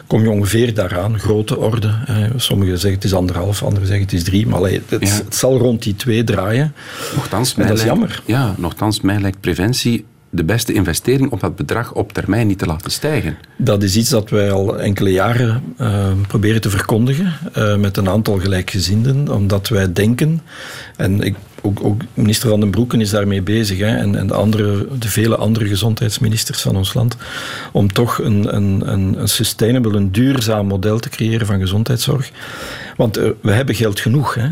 [0.07, 1.93] kom je ongeveer daaraan, grote orde.
[2.35, 5.15] Sommigen zeggen het is anderhalf, anderen zeggen het is drie, maar allee, het, Ja.
[5.15, 6.73] het zal rond die twee draaien.
[7.15, 8.21] Nochtans, En dat is lijkt- jammer.
[8.25, 12.65] Ja, nochtans, mij lijkt preventie de beste investering om dat bedrag op termijn niet te
[12.65, 13.37] laten stijgen.
[13.57, 18.09] Dat is iets dat wij al enkele jaren eh, proberen te verkondigen eh, met een
[18.09, 20.41] aantal gelijkgezinden, omdat wij denken,
[20.95, 24.33] en ik, ook, ook minister Van den Broeken is daarmee bezig, hè, en, en de,
[24.33, 27.17] andere, de vele andere gezondheidsministers van ons land,
[27.71, 32.31] om toch een, een, een, een sustainable, een duurzaam model te creëren van gezondheidszorg.
[32.95, 34.35] Want eh, we hebben geld genoeg.
[34.35, 34.47] hè.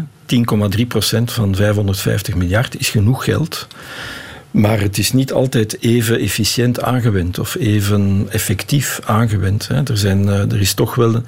[0.77, 3.67] 10,3 procent van 550 miljard is genoeg geld.
[4.51, 9.67] Maar het is niet altijd even efficiënt aangewend of even effectief aangewend.
[9.67, 9.83] Hè.
[9.83, 11.23] Er, zijn, eh, er is toch wel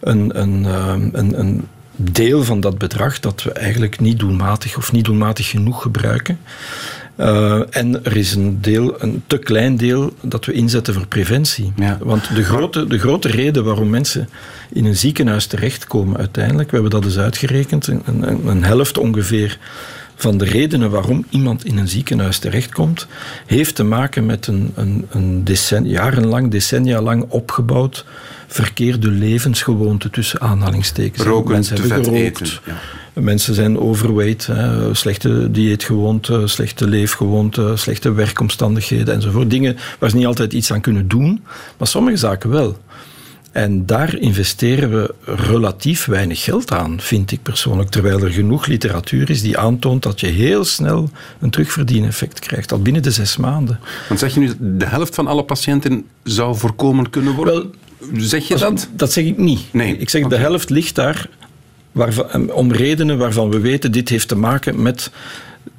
[0.00, 4.92] een, een, eh, een, een deel van dat bedrag dat we eigenlijk niet doelmatig of
[4.92, 6.38] niet doelmatig genoeg gebruiken.
[7.16, 11.72] Eh, en er is een deel, een te klein deel, dat we inzetten voor preventie.
[11.76, 11.98] Ja.
[12.00, 14.28] Want de grote, de grote reden waarom mensen
[14.72, 19.58] in een ziekenhuis terechtkomen uiteindelijk, we hebben dat eens uitgerekend, een, een, een helft ongeveer
[20.24, 23.06] van de redenen waarom iemand in een ziekenhuis terechtkomt,
[23.46, 28.04] heeft te maken met een, een, een decen, jarenlang, decennia lang opgebouwd
[28.46, 31.26] verkeerde levensgewoonte tussen aanhalingstekens.
[31.26, 33.20] Roken, Mensen te hebben vet gerookt, eten, ja.
[33.22, 39.50] Mensen zijn overweight, hè, slechte dieetgewoonten, slechte leefgewoonten, slechte werkomstandigheden enzovoort.
[39.50, 41.44] Dingen waar ze niet altijd iets aan kunnen doen,
[41.78, 42.78] maar sommige zaken wel.
[43.54, 47.90] En daar investeren we relatief weinig geld aan, vind ik persoonlijk.
[47.90, 52.82] Terwijl er genoeg literatuur is die aantoont dat je heel snel een terugverdieneffect krijgt, al
[52.82, 53.80] binnen de zes maanden.
[54.08, 57.54] Want zeg je nu, de helft van alle patiënten zou voorkomen kunnen worden?
[57.54, 58.88] Wel, zeg je dat?
[58.92, 59.60] Dat zeg ik niet.
[59.70, 61.28] Nee, Ik zeg de helft ligt daar
[61.92, 65.10] waarvan, om redenen waarvan we weten dit heeft te maken met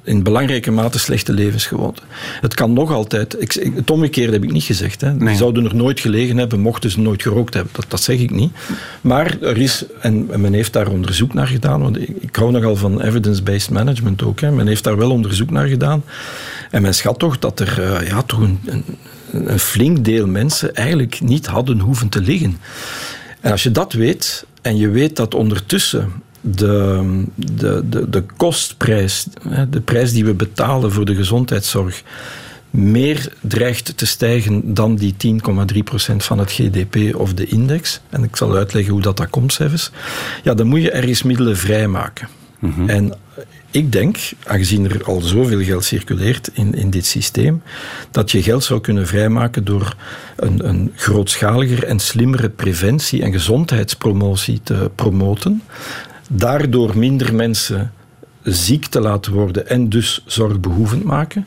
[0.06, 2.04] in belangrijke mate slechte levensgewoonten.
[2.40, 5.00] Het kan nog altijd, ik, het omgekeerde heb ik niet gezegd.
[5.00, 5.12] Hè.
[5.12, 5.28] Nee.
[5.28, 7.72] Die zouden er nooit gelegen hebben, mochten ze nooit gerookt hebben.
[7.74, 8.52] Dat, dat zeg ik niet.
[9.00, 12.76] Maar er is, en men heeft daar onderzoek naar gedaan, want ik, ik hou nogal
[12.76, 14.40] van evidence-based management ook.
[14.40, 14.50] Hè.
[14.50, 16.04] Men heeft daar wel onderzoek naar gedaan.
[16.70, 18.84] En men schat toch dat er eh, ja, toch een, een,
[19.30, 22.58] een flink deel mensen eigenlijk niet hadden hoeven te liggen.
[23.40, 26.12] En als je dat weet, en je weet dat ondertussen
[26.54, 29.26] de, de, de, de kostprijs,
[29.70, 32.02] de prijs die we betalen voor de gezondheidszorg,
[32.70, 38.00] meer dreigt te stijgen dan die 10,3% van het GDP of de index.
[38.10, 39.90] En ik zal uitleggen hoe dat, dat komt, zelfs.
[40.42, 42.28] Ja, dan moet je ergens middelen vrijmaken.
[42.86, 43.14] En
[43.70, 47.62] ik denk, aangezien er al zoveel geld circuleert in, in dit systeem,
[48.10, 49.96] dat je geld zou kunnen vrijmaken door
[50.36, 55.62] een, een grootschaliger en slimmere preventie en gezondheidspromotie te promoten.
[56.28, 57.92] Daardoor minder mensen
[58.42, 61.46] ziek te laten worden en dus zorgbehoevend maken.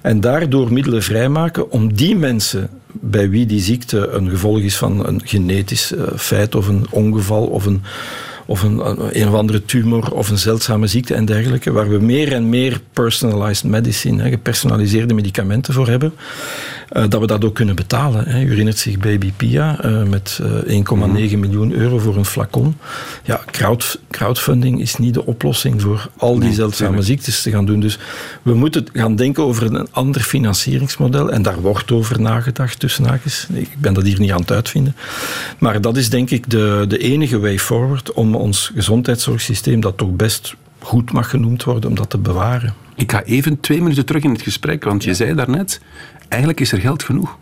[0.00, 5.06] En daardoor middelen vrijmaken om die mensen bij wie die ziekte een gevolg is van
[5.06, 7.82] een genetisch eh, feit of een ongeval of een,
[8.46, 8.80] of een,
[9.20, 12.80] een of andere tumor of een zeldzame ziekte en dergelijke, waar we meer en meer
[12.92, 16.12] personalized medicine, hè, gepersonaliseerde medicamenten voor hebben,
[16.92, 18.28] uh, dat we dat ook kunnen betalen.
[18.28, 18.42] Hè.
[18.42, 20.84] U herinnert zich Baby Pia uh, met uh,
[21.30, 22.76] 1,9 miljoen euro voor een flacon.
[23.24, 27.64] Ja, crowd, crowdfunding is niet de oplossing voor al die nee, zeldzame ziektes te gaan
[27.64, 27.80] doen.
[27.80, 27.98] Dus
[28.42, 33.46] we moeten gaan denken over een ander financieringsmodel en daar wordt over nagedacht tussen haakjes.
[33.52, 34.96] Ik ben dat hier niet aan het uitvinden.
[35.58, 40.10] Maar dat is denk ik de, de enige way forward om ons gezondheidszorgsysteem, dat toch
[40.10, 42.74] best goed mag genoemd worden, om dat te bewaren.
[42.94, 45.80] Ik ga even twee minuten terug in het gesprek, want je zei daarnet,
[46.32, 47.38] eigenlijk is er geld genoeg.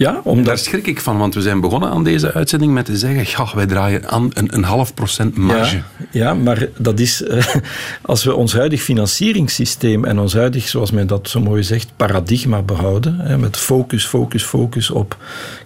[0.00, 0.44] Ja, omdat...
[0.44, 3.54] Daar schrik ik van, want we zijn begonnen aan deze uitzending met te zeggen, ja,
[3.54, 5.76] wij draaien aan een, een half procent marge.
[5.76, 7.46] Ja, ja maar dat is, uh,
[8.02, 12.62] als we ons huidig financieringssysteem en ons huidig, zoals men dat zo mooi zegt, paradigma
[12.62, 15.16] behouden, hè, met focus, focus, focus op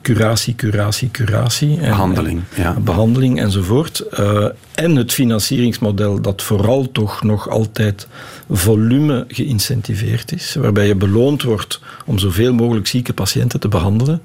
[0.02, 1.80] curatie, curatie, curatie.
[1.80, 2.72] En, behandeling, en, ja.
[2.80, 4.04] Behandeling enzovoort.
[4.20, 8.06] Uh, en het financieringsmodel dat vooral toch nog altijd
[8.50, 14.22] volume geïncentiveerd is, waarbij je beloond wordt om zoveel mogelijk zieke patiënten te behandelen,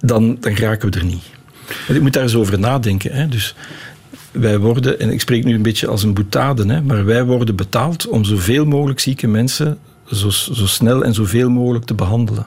[0.00, 1.24] dan, dan raken we er niet.
[1.88, 3.12] Je moet daar eens over nadenken.
[3.12, 3.28] Hè.
[3.28, 3.54] Dus
[4.32, 7.56] wij worden, en ik spreek nu een beetje als een boetade, hè, maar wij worden
[7.56, 9.78] betaald om zoveel mogelijk zieke mensen
[10.12, 12.46] zo, zo snel en zoveel mogelijk te behandelen.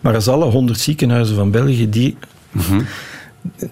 [0.00, 2.16] Maar als alle honderd ziekenhuizen van België die,
[2.50, 2.86] mm-hmm.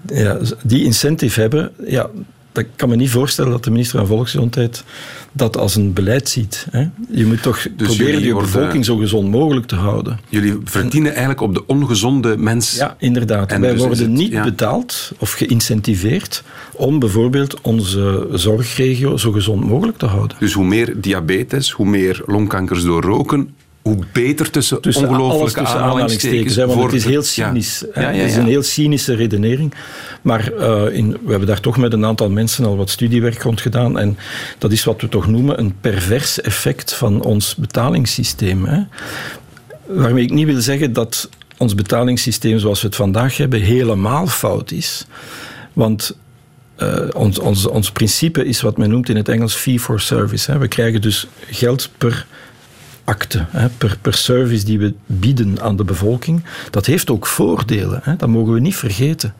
[0.06, 2.10] ja, die incentive hebben, ja,
[2.52, 4.84] dat kan me niet voorstellen dat de minister van Volksgezondheid
[5.32, 6.66] dat als een beleid ziet.
[6.70, 6.86] Hè?
[7.10, 10.20] Je moet toch dus proberen je bevolking zo gezond mogelijk te houden.
[10.28, 12.76] Jullie verdienen en, eigenlijk op de ongezonde mens.
[12.76, 13.50] Ja, inderdaad.
[13.50, 14.44] En Wij dus worden het, niet ja.
[14.44, 20.36] betaald of geïncentiveerd om bijvoorbeeld onze zorgregio zo gezond mogelijk te houden.
[20.38, 25.80] Dus hoe meer diabetes, hoe meer longkankers door roken, hoe beter tussen, tussen ongelooflijke tussen
[25.80, 26.56] aanhalingstekens.
[26.56, 27.84] Hè, want voor, het is heel cynisch.
[27.94, 28.00] Ja.
[28.00, 29.74] Ja, ja, het is een heel cynische redenering.
[30.22, 33.60] Maar uh, in, we hebben daar toch met een aantal mensen al wat studiewerk rond
[33.60, 33.98] gedaan.
[33.98, 34.18] En
[34.58, 38.64] dat is wat we toch noemen een pervers effect van ons betalingssysteem.
[38.64, 38.82] Hè.
[39.86, 44.70] Waarmee ik niet wil zeggen dat ons betalingssysteem zoals we het vandaag hebben helemaal fout
[44.70, 45.06] is.
[45.72, 46.16] Want
[46.78, 50.50] uh, ons, ons, ons principe is wat men noemt in het Engels fee for service.
[50.50, 50.58] Hè.
[50.58, 52.26] We krijgen dus geld per
[53.04, 56.44] akte, hè, per, per service die we bieden aan de bevolking.
[56.70, 59.34] Dat heeft ook voordelen, hè, dat mogen we niet vergeten.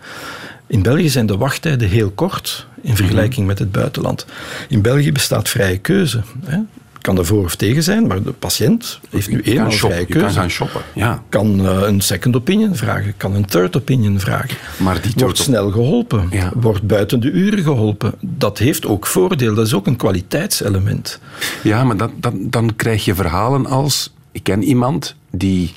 [0.67, 4.27] In België zijn de wachttijden heel kort in vergelijking met het buitenland.
[4.69, 6.23] In België bestaat vrije keuze.
[6.45, 6.59] Hè
[7.03, 10.27] kan er voor of tegen zijn, maar de patiënt heeft nu eenmaal vrije keuze.
[10.27, 11.23] kan gaan shoppen, ja.
[11.29, 14.57] Kan uh, een second opinion vragen, kan een third opinion vragen.
[14.77, 16.53] Maar die wordt snel geholpen, ja.
[16.55, 18.15] wordt buiten de uren geholpen.
[18.21, 21.21] Dat heeft ook voordeel, dat is ook een kwaliteitselement.
[21.63, 24.13] Ja, maar dat, dat, dan krijg je verhalen als...
[24.33, 25.75] Ik ken iemand die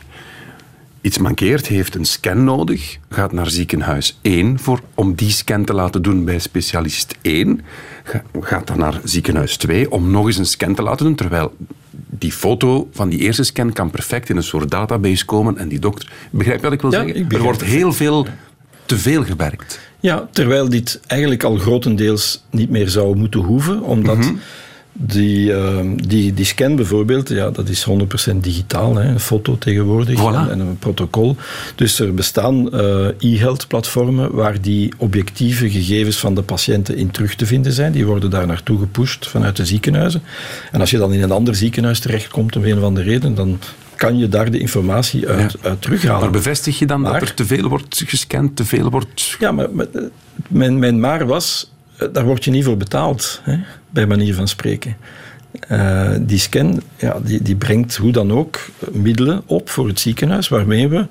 [1.06, 5.74] iets mankeert, heeft een scan nodig, gaat naar ziekenhuis 1 voor, om die scan te
[5.74, 7.62] laten doen bij specialist 1,
[8.40, 11.56] gaat dan naar ziekenhuis 2 om nog eens een scan te laten doen, terwijl
[12.10, 15.80] die foto van die eerste scan kan perfect in een soort database komen en die
[15.80, 16.12] dokter...
[16.32, 17.16] Begrijp je wat ik wil ja, zeggen?
[17.16, 18.28] Ik er wordt heel veel
[18.86, 19.80] te veel gewerkt.
[20.00, 24.18] Ja, terwijl dit eigenlijk al grotendeels niet meer zou moeten hoeven, omdat...
[24.18, 24.40] Mm-hmm.
[24.98, 27.88] Die, uh, die, die scan bijvoorbeeld, ja, dat is
[28.32, 30.36] 100% digitaal, hè, een foto tegenwoordig voilà.
[30.36, 31.36] en, en, een protocol.
[31.76, 37.36] Dus er bestaan uh, e-health platformen waar die objectieve gegevens van de patiënten in terug
[37.36, 37.92] te vinden zijn.
[37.92, 40.22] Die worden daar naartoe gepusht vanuit de ziekenhuizen.
[40.72, 43.60] En als je dan in een ander ziekenhuis terechtkomt, om een of andere reden, dan
[43.96, 45.70] kan je daar de informatie uit, ja.
[45.70, 46.22] uit terughalen.
[46.22, 49.36] Maar bevestig je dan maar, dat er te veel wordt gescand, te veel wordt...
[49.40, 49.88] Ja, maar, maar
[50.48, 51.72] mijn, mijn maar was,
[52.12, 53.58] daar word je niet voor betaald, hè,
[53.90, 54.96] bij manier van spreken.
[55.72, 58.60] Uh, die scan ja, die, die brengt hoe dan ook
[58.92, 61.08] middelen op voor het ziekenhuis waarmee we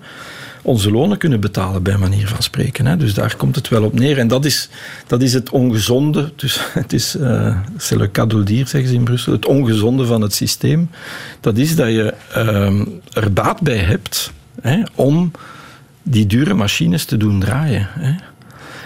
[0.65, 2.87] onze lonen kunnen betalen, bij manier van spreken.
[2.87, 2.97] Hè.
[2.97, 4.19] Dus daar komt het wel op neer.
[4.19, 4.69] En dat is,
[5.07, 9.33] dat is het ongezonde, dus het is uh, c'est le cadeau zeggen ze in Brussel,
[9.33, 10.91] het ongezonde van het systeem.
[11.41, 12.81] Dat is dat je uh,
[13.13, 15.31] er baat bij hebt hè, om
[16.03, 17.89] die dure machines te doen draaien.
[17.91, 18.15] Hè.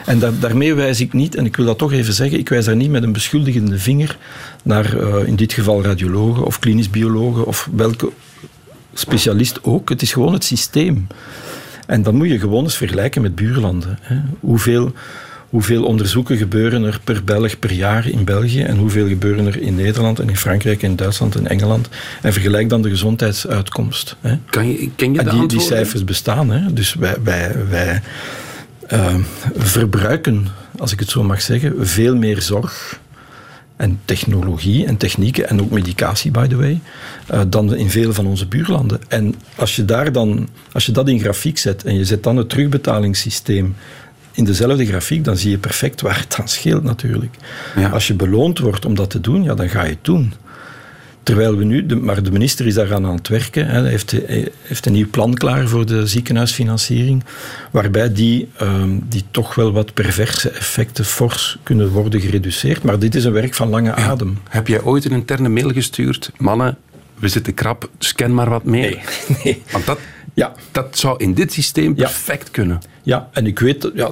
[0.09, 2.65] En da daarmee wijs ik niet, en ik wil dat toch even zeggen, ik wijs
[2.65, 4.17] daar niet met een beschuldigende vinger
[4.63, 8.11] naar uh, in dit geval radiologen of klinisch biologen of welke
[8.95, 9.89] specialist ook.
[9.89, 11.07] Het is gewoon het systeem.
[11.87, 13.99] En dan moet je gewoon eens vergelijken met buurlanden.
[14.01, 14.17] Hè.
[14.41, 14.93] Hoeveel,
[15.49, 19.75] hoeveel onderzoeken gebeuren er per Belg per jaar in België en hoeveel gebeuren er in
[19.75, 21.89] Nederland en in Frankrijk en Duitsland en Engeland.
[22.23, 24.17] En vergelijk dan de gezondheidsuitkomst.
[24.21, 24.39] Hè.
[24.51, 26.51] Kan je, ken je en die, die cijfers bestaan.
[26.51, 26.73] Hè.
[26.73, 28.03] Dus wij, wij, wij
[28.93, 29.15] uh,
[29.57, 30.47] verbruiken,
[30.79, 33.01] als ik het zo mag zeggen, veel meer zorg
[33.77, 36.81] en technologie en technieken en ook medicatie, by the way,
[37.35, 39.01] uh, dan in vele van onze buurlanden.
[39.09, 42.37] En als je, daar dan, als je dat in grafiek zet en je zet dan
[42.37, 43.75] het terugbetalingssysteem
[44.33, 47.35] in dezelfde grafiek, dan zie je perfect waar het aan scheelt natuurlijk.
[47.77, 47.89] Ja.
[47.89, 50.33] Als je beloond wordt om dat te doen, ja, dan ga je het doen.
[51.29, 53.67] Terwijl we nu, de, maar de minister is daaraan aan het werken.
[53.67, 54.15] Hè, hij heeft,
[54.63, 57.25] heeft een nieuw plan klaar voor de ziekenhuisfinanciering,
[57.71, 62.83] waarbij die, ehm, die toch wel wat perverse effecten fors kunnen worden gereduceerd.
[62.83, 64.39] Maar dit is een werk van lange adem.
[64.49, 66.31] Heb jij ooit een interne mail gestuurd?
[66.39, 66.77] Mannen,
[67.15, 68.81] we zitten krap, scan maar wat meer.
[68.81, 69.01] Nee,
[69.45, 69.63] nee.
[69.73, 69.99] Want dat,
[70.35, 72.03] Ja, dat zou in dit systeem Ja.
[72.03, 72.79] perfect kunnen.
[73.03, 74.11] Ja, en ik weet, ja,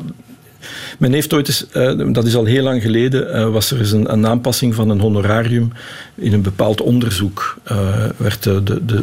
[0.98, 3.92] men heeft ooit eens, eh, dat is al heel lang geleden, eh, was er eens
[3.92, 5.72] een, een aanpassing van een honorarium
[6.14, 7.56] in een bepaald onderzoek.
[7.64, 9.02] eh, werd de, de,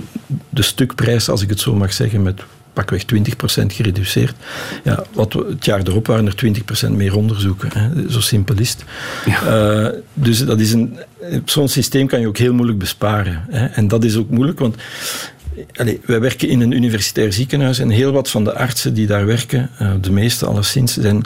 [0.49, 2.41] de, stukprijs, als ik het zo mag zeggen, met
[2.73, 4.36] pakweg 20% gereduceerd.
[4.84, 6.36] Ja, wat we, het jaar erop waren er
[6.86, 7.69] 20% meer onderzoeken.
[7.73, 8.10] Hè.
[8.10, 8.84] Zo simpel is het.
[10.13, 13.45] Dus dat is een, op zo'n systeem kan je ook heel moeilijk besparen.
[13.49, 13.65] Hè.
[13.65, 14.76] En dat is ook moeilijk, want
[16.06, 19.69] Wij werken in een universitair ziekenhuis en heel wat van de artsen die daar werken,
[19.78, 21.26] eh, de meeste alleszins, zijn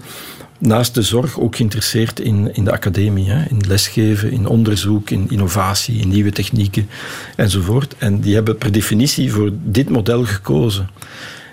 [0.59, 5.25] naast de zorg ook geïnteresseerd in, in de academie, hè, in lesgeven, in onderzoek, in
[5.29, 6.89] innovatie, in nieuwe technieken
[7.35, 7.95] enzovoort.
[7.97, 10.89] En die hebben per definitie voor dit model gekozen.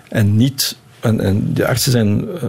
[0.09, 0.77] En niet.
[1.05, 2.43] En, en de artsen zijn, eh,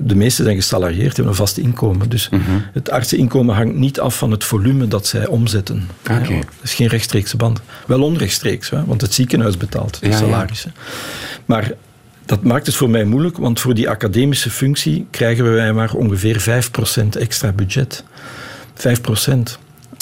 [0.00, 2.08] de meeste zijn gesalarieerd, hebben een vast inkomen.
[2.08, 2.28] Dus
[2.72, 5.88] het artseninkomen hangt niet af van het volume dat zij omzetten.
[6.02, 6.32] Oké.
[6.32, 7.60] Ja, dat is geen rechtstreekse band.
[7.86, 10.18] Wel onrechtstreeks, hè, want het ziekenhuis betaalt de Ja, ja.
[10.18, 10.74] salarissen.
[11.46, 11.72] Maar
[12.26, 16.40] dat maakt het voor mij moeilijk, want voor die academische functie krijgen wij maar ongeveer
[16.40, 18.04] 5% extra budget.
[18.74, 19.58] 5%.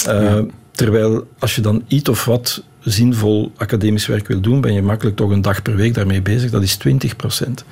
[0.06, 0.38] Eh,
[0.76, 5.16] Terwijl als je dan iets of wat zinvol academisch werk wil doen, ben je makkelijk
[5.16, 6.50] toch een dag per week daarmee bezig.
[6.50, 7.64] Dat is 20%.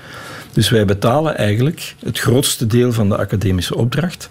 [0.53, 4.31] Dus wij betalen eigenlijk het grootste deel van de academische opdracht.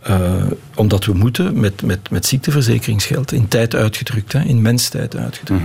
[0.00, 0.30] eh,
[0.74, 5.62] omdat we moeten met, met, met ziekteverzekeringsgeld, in tijd uitgedrukt, hè, in menstijd uitgedrukt.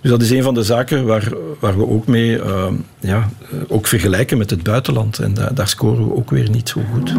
[0.00, 2.66] Dus dat is een van de zaken waar, waar we ook mee eh,
[3.00, 5.18] ja, eh, ook vergelijken met het buitenland.
[5.18, 7.12] En da- daar scoren we ook weer niet zo goed.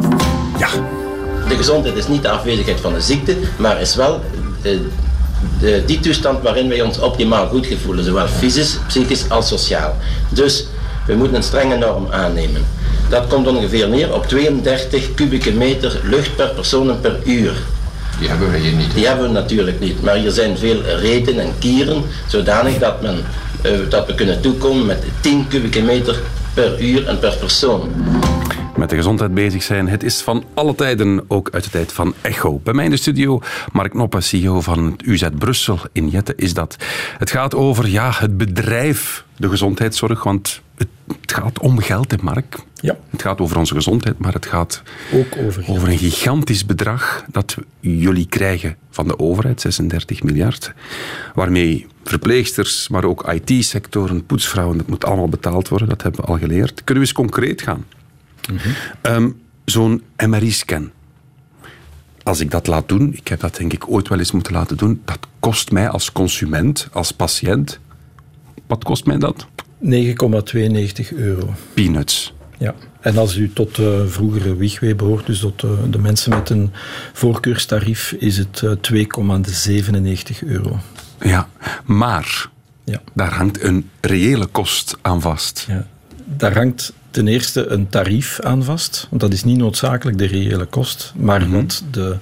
[0.60, 0.70] Ja,
[1.50, 4.22] De gezondheid is niet de afwezigheid van de ziekte, maar is wel
[5.60, 9.98] de, die toestand waarin wij ons optimaal goed voelen, zowel fysisch, psychisch als sociaal.
[10.30, 10.66] Dus
[11.06, 12.66] we moeten een strenge norm aannemen.
[13.10, 17.54] Dat komt ongeveer neer op 32 kubieke meter lucht per persoon en per uur.
[18.20, 18.94] Die hebben we hier niet.
[18.94, 23.26] Die hebben we natuurlijk niet, maar hier zijn veel reten en kieren, zodanig dat, men,
[23.62, 26.20] eh, dat we kunnen toekomen met 10 kubieke meter
[26.54, 27.90] per uur en per persoon.
[28.78, 29.88] Met de gezondheid bezig zijn.
[29.88, 32.60] Het is van alle tijden, ook uit de tijd van Echo.
[32.64, 36.54] Bij mij in de studio, Mark Noppen, CEO van het UZ Brussel in Jette, is
[36.54, 36.76] dat.
[37.18, 40.88] Het gaat over ja, het bedrijf, de gezondheidszorg, want het,
[41.22, 42.58] het gaat om geld, hè Mark?
[42.74, 42.98] Ja.
[43.10, 44.82] Het gaat over onze gezondheid, maar het gaat
[45.14, 45.78] Ook over geld.
[45.78, 50.74] over een gigantisch bedrag dat jullie krijgen van de overheid, 36 miljard,
[51.34, 56.38] waarmee verpleegsters, maar ook IT-sectoren, poetsvrouwen, dat moet allemaal betaald worden, dat hebben we al
[56.38, 56.84] geleerd.
[56.84, 57.86] Kunnen we eens concreet gaan?
[59.02, 59.30] Ehm,
[59.66, 60.92] Zo'n MRI-scan.
[62.24, 64.78] Als ik dat laat doen, ik heb dat denk ik ooit wel eens moeten laten
[64.78, 67.80] doen, dat kost mij als consument, als patiënt,
[68.68, 69.48] wat kost mij dat?
[69.80, 71.54] 9,92 euro.
[71.74, 72.34] Peanuts.
[72.58, 72.76] Ja.
[73.00, 76.72] En als u tot de vroegere Wiegwee behoort, dus tot de, de mensen met een
[77.14, 78.72] voorkeurstarief, is het eh,
[80.42, 80.80] 2,97 euro.
[81.20, 81.50] Ja,
[81.86, 82.50] maar
[82.84, 83.02] Ja.
[83.14, 85.66] daar hangt een reële kost aan vast.
[85.68, 85.88] Ja.
[86.26, 90.66] Daar hangt ten eerste een tarief aan vast, want dat is niet noodzakelijk de reële
[90.66, 92.16] kost, maar wat, de,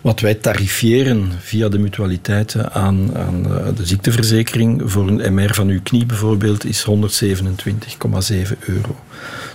[0.00, 5.68] wat wij tarifiëren via de mutualiteiten aan, aan eh, de ziekteverzekering voor een MR van
[5.68, 8.96] uw knie bijvoorbeeld is 127,7 euro.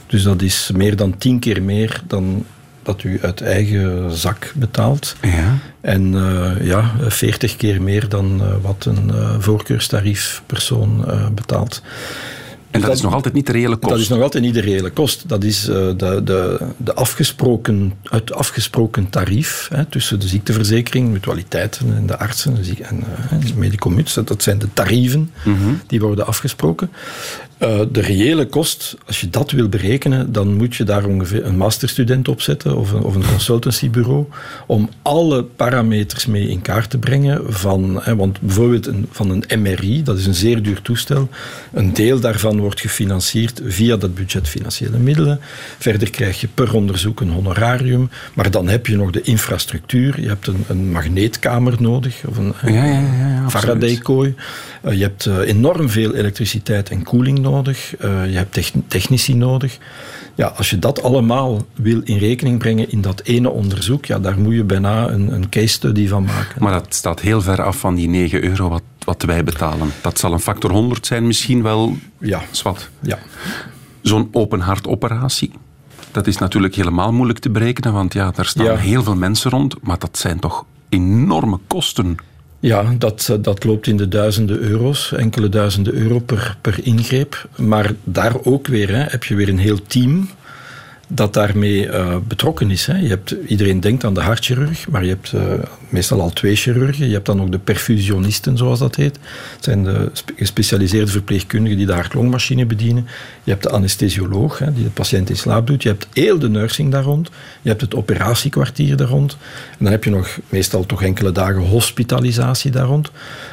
[0.08, 2.46] Dus dat is meer dan tien keer meer dan
[2.84, 5.16] dat u uit eigen zak betaalt.
[5.22, 5.58] Ja.
[5.82, 11.82] En eh, ja, 40 keer meer dan eh, wat een eh, voorkeurstarief persoon eh, betaalt.
[12.72, 13.90] En dat, dat- is nog altijd niet de reële kost.
[13.94, 15.30] Dat is nog altijd niet de reële kost.
[15.30, 21.96] Dat is eh, de, de, de afgesproken, het afgesproken tarief hè, tussen de ziekteverzekering, mutualiteiten
[21.96, 24.14] en de artsen en, ziek- en eh, de medicomuts.
[24.14, 25.32] Dat- Dat zijn de tarieven
[25.88, 26.92] die worden afgesproken.
[27.62, 31.58] Eh, de reële kost, als je dat wil berekenen, dan moet je daar ongeveer een
[31.58, 34.26] masterstudent op zetten of een, of een consultancybureau
[34.68, 37.54] om alle parameters mee in kaart te brengen.
[37.54, 41.30] Van, hè, want bijvoorbeeld een, van een MRI, dat is een zeer duur toestel.
[41.74, 45.40] Een deel daarvan wordt gefinancierd via dat budget financiële middelen.
[45.78, 48.10] Verder krijg je per onderzoek een honorarium.
[48.34, 50.22] Maar dan heb je nog de infrastructuur.
[50.22, 53.50] Je hebt een, een magneetkamer nodig, of een, Ja, ja, ja.
[53.50, 54.36] Faraday-kooi.
[54.82, 57.50] Eh, je hebt eh, enorm veel elektriciteit en koeling nodig.
[57.56, 59.78] Eh, je hebt techn- technici nodig.
[60.36, 64.40] Ja, als je dat allemaal wil in rekening brengen in dat ene onderzoek, ja, daar
[64.40, 66.64] moet je bijna een, een case study van maken.
[66.64, 69.92] Maar dat staat heel ver af van die 9 euro wat, wat wij betalen.
[70.02, 72.90] Dat zal een factor 100 zijn, misschien wel Ja, zwart.
[73.00, 73.20] ja.
[74.02, 75.52] Zo'n open hartoperatie.
[76.12, 78.76] Dat is natuurlijk helemaal moeilijk te berekenen, want ja, daar staan Ja.
[78.76, 82.16] heel veel mensen rond, maar dat zijn toch enorme kosten.
[82.62, 87.48] Ja, dat, eh, dat loopt in de duizenden euro's, enkele duizenden euro per, per ingreep.
[87.58, 90.30] Maar daar ook weer hè, heb je weer een heel team
[91.14, 92.86] dat daarmee eh, betrokken is.
[92.86, 92.98] Hè.
[92.98, 95.42] Je hebt, iedereen denkt aan de hartchirurg, maar je hebt eh,
[95.90, 97.08] meestal al twee chirurgen.
[97.08, 99.14] Je hebt dan ook de perfusionisten, zoals dat heet.
[99.56, 103.08] Dat zijn de spe- gespecialiseerde verpleegkundigen die de hart-longmachine bedienen.
[103.44, 105.84] Je hebt de anesthesioloog, hè, die de patiënt in slaap doet.
[105.84, 107.30] Je hebt heel de nursing daar rond.
[107.62, 109.38] Je hebt het operatiekwartier daar rond.
[109.72, 113.12] En dan heb je nog meestal toch enkele dagen hospitalisatie daar rond.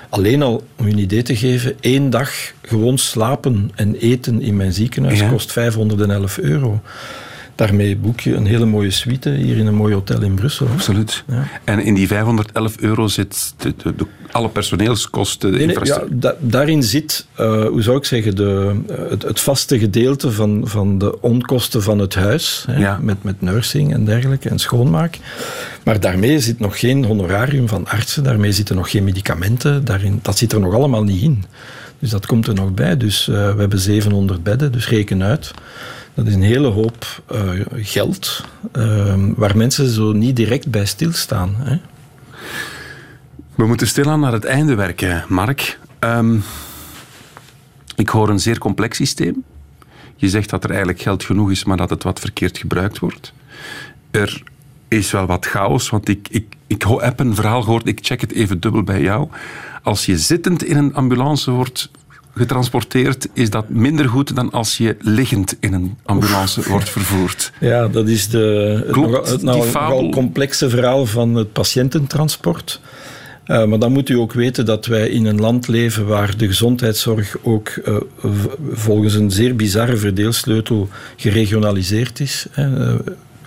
[0.08, 2.30] Alleen al, om je een idee te geven, één dag
[2.62, 5.28] gewoon slapen en eten in mijn ziekenhuis Ja.
[5.28, 6.80] kost 511 euro.
[7.58, 10.66] Daarmee boek je een hele mooie suite hier in een mooi hotel in Brussel.
[10.72, 11.24] Absoluut.
[11.28, 11.46] Ja.
[11.64, 16.20] En in die 511 euro zit de, de- de- alle personeelskosten, de Nee, ja, infrastructuur.
[16.20, 20.60] da- daarin zit, eh, hoe zou ik zeggen, de, eh, het, het vaste gedeelte van,
[20.64, 22.64] van de onkosten van het huis.
[22.66, 22.98] Hè, Ja.
[23.02, 25.18] met, met nursing en dergelijke en schoonmaak.
[25.84, 29.84] Maar daarmee zit nog geen honorarium van artsen, daarmee zitten nog geen medicamenten.
[29.84, 31.44] Daarin, dat zit er nog allemaal niet in.
[31.98, 32.96] Dus dat komt er nog bij.
[32.96, 35.50] Dus eh, we hebben 700 bedden, dus reken uit.
[36.18, 41.54] Dat is een hele hoop eh, geld eh, waar mensen zo niet direct bij stilstaan.
[41.58, 41.76] Hè.
[43.54, 45.78] We moeten stilaan naar het einde werken, Mark.
[45.98, 46.36] Ehm,
[47.96, 49.44] ik hoor een zeer complex systeem.
[50.16, 53.32] Je zegt dat er eigenlijk geld genoeg is, maar dat het wat verkeerd gebruikt wordt.
[54.10, 54.42] Er
[54.88, 58.32] is wel wat chaos, want ik, ik, ik heb een verhaal gehoord, ik check het
[58.32, 59.28] even dubbel bij jou.
[59.82, 61.90] Als je zittend in een ambulance wordt
[62.38, 67.52] getransporteerd, is dat minder goed dan als je liggend in een ambulance wordt vervoerd.
[67.60, 68.38] Ja, dat is de,
[68.84, 72.80] het, Klopt nogal, het complexe verhaal van het patiëntentransport.
[73.44, 76.46] Eh, maar dan moet u ook weten dat wij in een land leven waar de
[76.46, 77.96] gezondheidszorg ook eh,
[78.72, 82.46] volgens een zeer bizarre verdeelsleutel geregionaliseerd is.
[82.50, 82.94] hè, eh,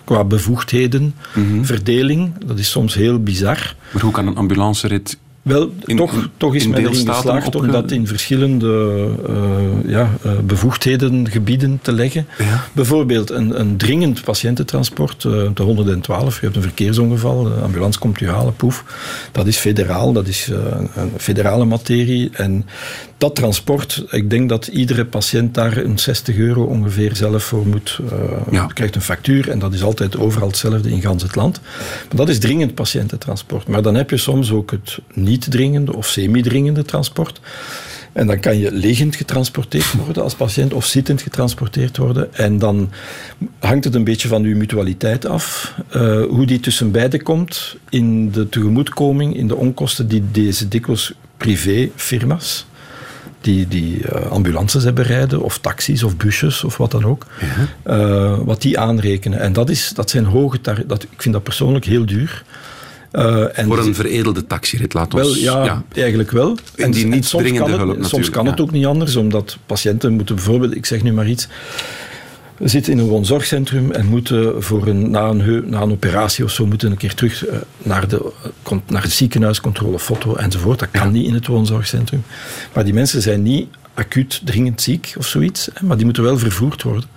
[0.04, 1.64] qua bevoegdheden, Mhm.
[1.64, 2.32] verdeling.
[2.46, 3.74] Dat is soms heel bizar.
[3.92, 7.90] Maar hoe kan een ambulancerit Wel, In- toch, toch is men erin geslaagd om dat
[7.90, 12.26] in verschillende eh, ja, eh, bevoegdheden, gebieden te leggen.
[12.38, 12.64] Ja.
[12.72, 18.20] Bijvoorbeeld een, een dringend patiëntentransport, eh, de 112, je hebt een verkeersongeval, de ambulance komt
[18.20, 18.84] u halen, poef.
[19.32, 20.50] Dat is federaal, dat is
[20.94, 22.30] een federale materie.
[22.32, 22.66] En
[23.18, 27.98] dat transport, ik denk dat iedere patiënt daar een 60 euro ongeveer zelf voor moet.
[28.50, 28.66] Ja.
[28.66, 31.60] krijgt een factuur en dat is altijd overal hetzelfde in gans het land.
[32.08, 33.68] Maar dat is dringend patiëntentransport.
[33.68, 34.98] Maar dan heb je soms ook het
[35.32, 37.40] niet-dringende of semi-dringende transport.
[38.12, 42.34] En dan kan je liggend getransporteerd worden als patiënt of zittend getransporteerd worden.
[42.34, 42.90] En dan
[43.58, 45.74] hangt het een beetje van uw mutualiteit af.
[45.88, 51.12] eh, hoe die tussen beiden komt in de tegemoetkoming, in de onkosten die deze dikwijls
[51.36, 52.66] privéfirma's
[53.40, 57.26] die, die eh, ambulances hebben rijden, of taxis of busjes of wat dan ook,
[57.82, 59.40] eh, wat die aanrekenen.
[59.40, 60.88] En dat, is, dat zijn hoge tarieven.
[60.88, 62.44] Dat, ik vind dat persoonlijk heel duur.
[63.12, 65.22] Eh, en voor een veredelde taxirit, laat ons...
[65.22, 66.56] wel, ja, eigenlijk wel.
[66.76, 68.64] En die niet soms dringende kan het, hulp Soms kan het ja.
[68.64, 71.48] ook niet anders, omdat patiënten moeten bijvoorbeeld, ik zeg nu maar iets,
[72.58, 76.66] zitten in een woonzorgcentrum en moeten voor een, na, een, na een operatie of zo
[76.66, 78.32] moeten een keer terug eh, naar, de,
[78.86, 80.78] naar het ziekenhuis, controle foto enzovoort.
[80.78, 82.24] Dat kan niet in het woonzorgcentrum.
[82.72, 86.82] Maar die mensen zijn niet acuut dringend ziek of zoiets, maar die moeten wel vervoerd
[86.82, 87.08] worden.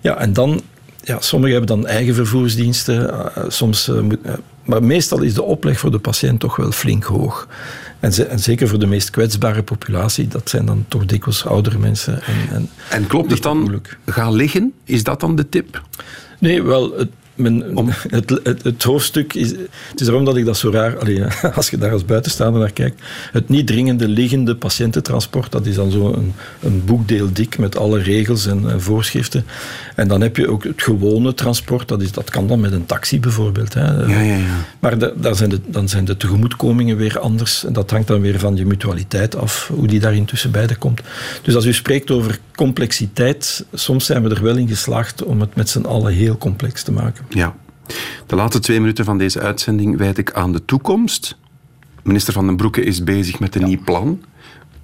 [0.00, 0.62] Ja, en dan,
[1.10, 4.32] ja, sommigen hebben dan eigen vervoersdiensten, eh, soms, eh, eh,
[4.64, 7.48] maar meestal is de opleg voor de patiënt toch wel flink hoog.
[8.00, 11.78] En, ze- en zeker voor de meest kwetsbare populatie, dat zijn dan toch dikwijls oudere
[11.78, 12.22] mensen.
[12.22, 13.98] En, en En klopt het dan, moeilijk?
[14.06, 15.82] ga liggen, is dat dan de tip?
[16.38, 17.08] Nee, wel, het,
[17.40, 17.64] men,
[18.08, 19.50] het, het, het hoofdstuk is...
[19.90, 20.98] Het is daarom dat ik dat zo raar...
[20.98, 21.24] Allee,
[21.54, 23.02] als je daar als buitenstaander naar kijkt.
[23.32, 27.98] Het niet dringende liggende patiëntentransport, dat is dan zo een, een boekdeel dik met alle
[27.98, 29.44] regels en, en voorschriften.
[29.94, 32.86] En dan heb je ook het gewone transport, dat, is, dat kan dan met een
[32.86, 33.74] taxi bijvoorbeeld.
[33.74, 33.86] Hè.
[33.86, 34.44] Ja, ja, ja.
[34.78, 37.64] Maar daar zijn de, dan zijn de tegemoetkomingen weer anders.
[37.64, 41.00] En dat hangt dan weer van je mutualiteit af, hoe die daar intussen beide komt.
[41.42, 45.54] Dus als u spreekt over complexiteit, soms zijn we er wel in geslaagd om het
[45.54, 47.24] met z'n allen heel complex te maken.
[47.30, 47.56] Ja.
[48.26, 51.36] De laatste twee minuten van deze uitzending wijd ik aan de toekomst.
[52.02, 54.20] Minister Van den Broeke is bezig met een nieuw plan.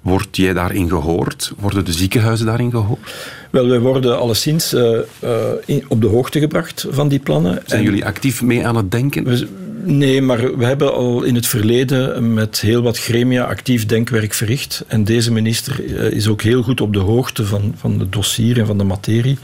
[0.01, 1.51] Word jij daarin gehoord?
[1.59, 3.15] Worden de ziekenhuizen daarin gehoord?
[3.51, 7.61] Wel, wij worden alleszins eh, eh, in- op de hoogte gebracht van die plannen.
[7.65, 9.23] Zijn En jullie actief mee aan het denken?
[9.23, 9.47] we-
[9.83, 14.83] nee, maar we hebben al in het verleden met heel wat gremia actief denkwerk verricht.
[14.87, 18.59] En deze minister eh, is ook heel goed op de hoogte van, van het dossier
[18.59, 19.37] en van de materie.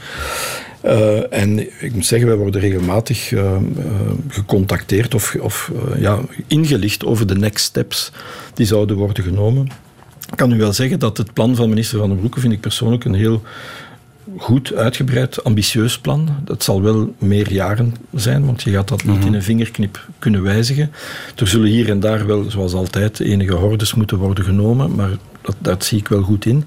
[0.84, 3.60] Eh, en ik moet zeggen, wij worden regelmatig eh, eh,
[4.28, 8.12] gecontacteerd of, of ja, ingelicht over de next steps
[8.54, 9.68] die zouden worden genomen.
[10.30, 12.60] Ik kan u wel zeggen dat het plan van minister Van den Broeke vind ik
[12.60, 13.42] persoonlijk een heel
[14.36, 16.28] goed, uitgebreid, ambitieus plan.
[16.44, 20.42] Dat zal wel meer jaren zijn, want je gaat dat niet in een vingerknip kunnen
[20.42, 20.92] wijzigen.
[21.36, 25.10] Er zullen hier en daar wel, zoals altijd, enige hordes moeten worden genomen, maar
[25.44, 26.64] dat, dat zie ik wel goed in.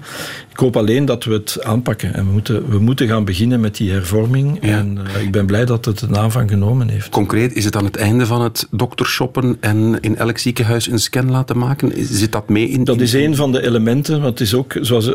[0.50, 2.14] Ik hoop alleen dat we het aanpakken.
[2.14, 4.60] En we moeten, we moeten gaan beginnen met die hervorming.
[4.60, 7.08] En uh, ik ben blij dat het een aanvang genomen heeft.
[7.08, 11.30] Concreet, is het aan het einde van het doktershoppen en in elk ziekenhuis een scan
[11.30, 11.92] laten maken?
[11.96, 12.84] Zit dat mee in?
[12.84, 14.20] Dat is een van de elementen.
[14.20, 15.14] Want het is ook, zoals, uh,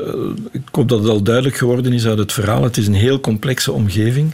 [0.51, 3.20] ik hoop dat het al duidelijk geworden is uit het verhaal, het is een heel
[3.20, 4.34] complexe omgeving.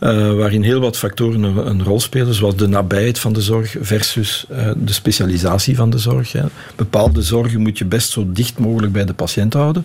[0.00, 3.76] Uh, waarin heel wat factoren een, een, rol spelen, zoals de nabijheid van de zorg
[3.80, 6.32] versus uh, de specialisatie van de zorg.
[6.32, 6.42] Hè.
[6.76, 9.84] Bepaalde zorgen moet je best zo dicht mogelijk bij de patiënt houden.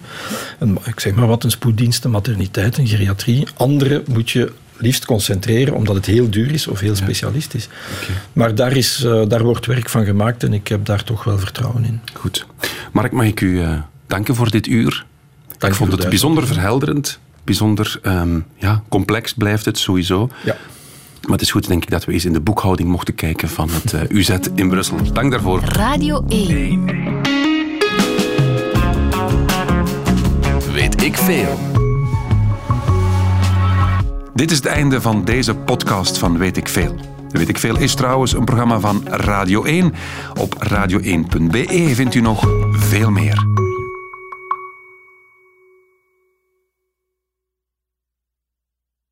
[0.59, 3.47] En, ik zeg maar wat, een spoeddienst, een materniteit, een geriatrie.
[3.57, 7.68] Andere moet je liefst concentreren, omdat het heel duur is of heel specialistisch.
[8.01, 8.16] Okay.
[8.34, 11.39] Maar daar, is, uh, daar wordt werk van gemaakt en ik heb daar toch wel
[11.39, 12.01] vertrouwen in.
[12.14, 12.45] Goed.
[12.91, 13.61] Mark, mag ik u
[14.07, 15.05] danken voor dit uur?
[15.57, 20.30] Dank ik vond het bijzonder verhelderend bijzonder um, ja, complex blijft het sowieso.
[20.44, 20.56] Ja.
[21.22, 23.70] Maar het is goed, denk ik, dat we eens in de boekhouding mochten kijken van
[23.72, 24.98] het uh, UZ in Brussel.
[25.14, 25.62] Dank daarvoor.
[25.64, 26.86] Radio 1.
[30.74, 31.60] Weet ik veel.
[34.34, 36.96] Dit is het einde van deze podcast van Weet ik veel.
[37.30, 39.94] Weet ik veel is trouwens een programma van Radio 1.
[40.39, 43.62] Op radio1.be vindt u nog veel meer.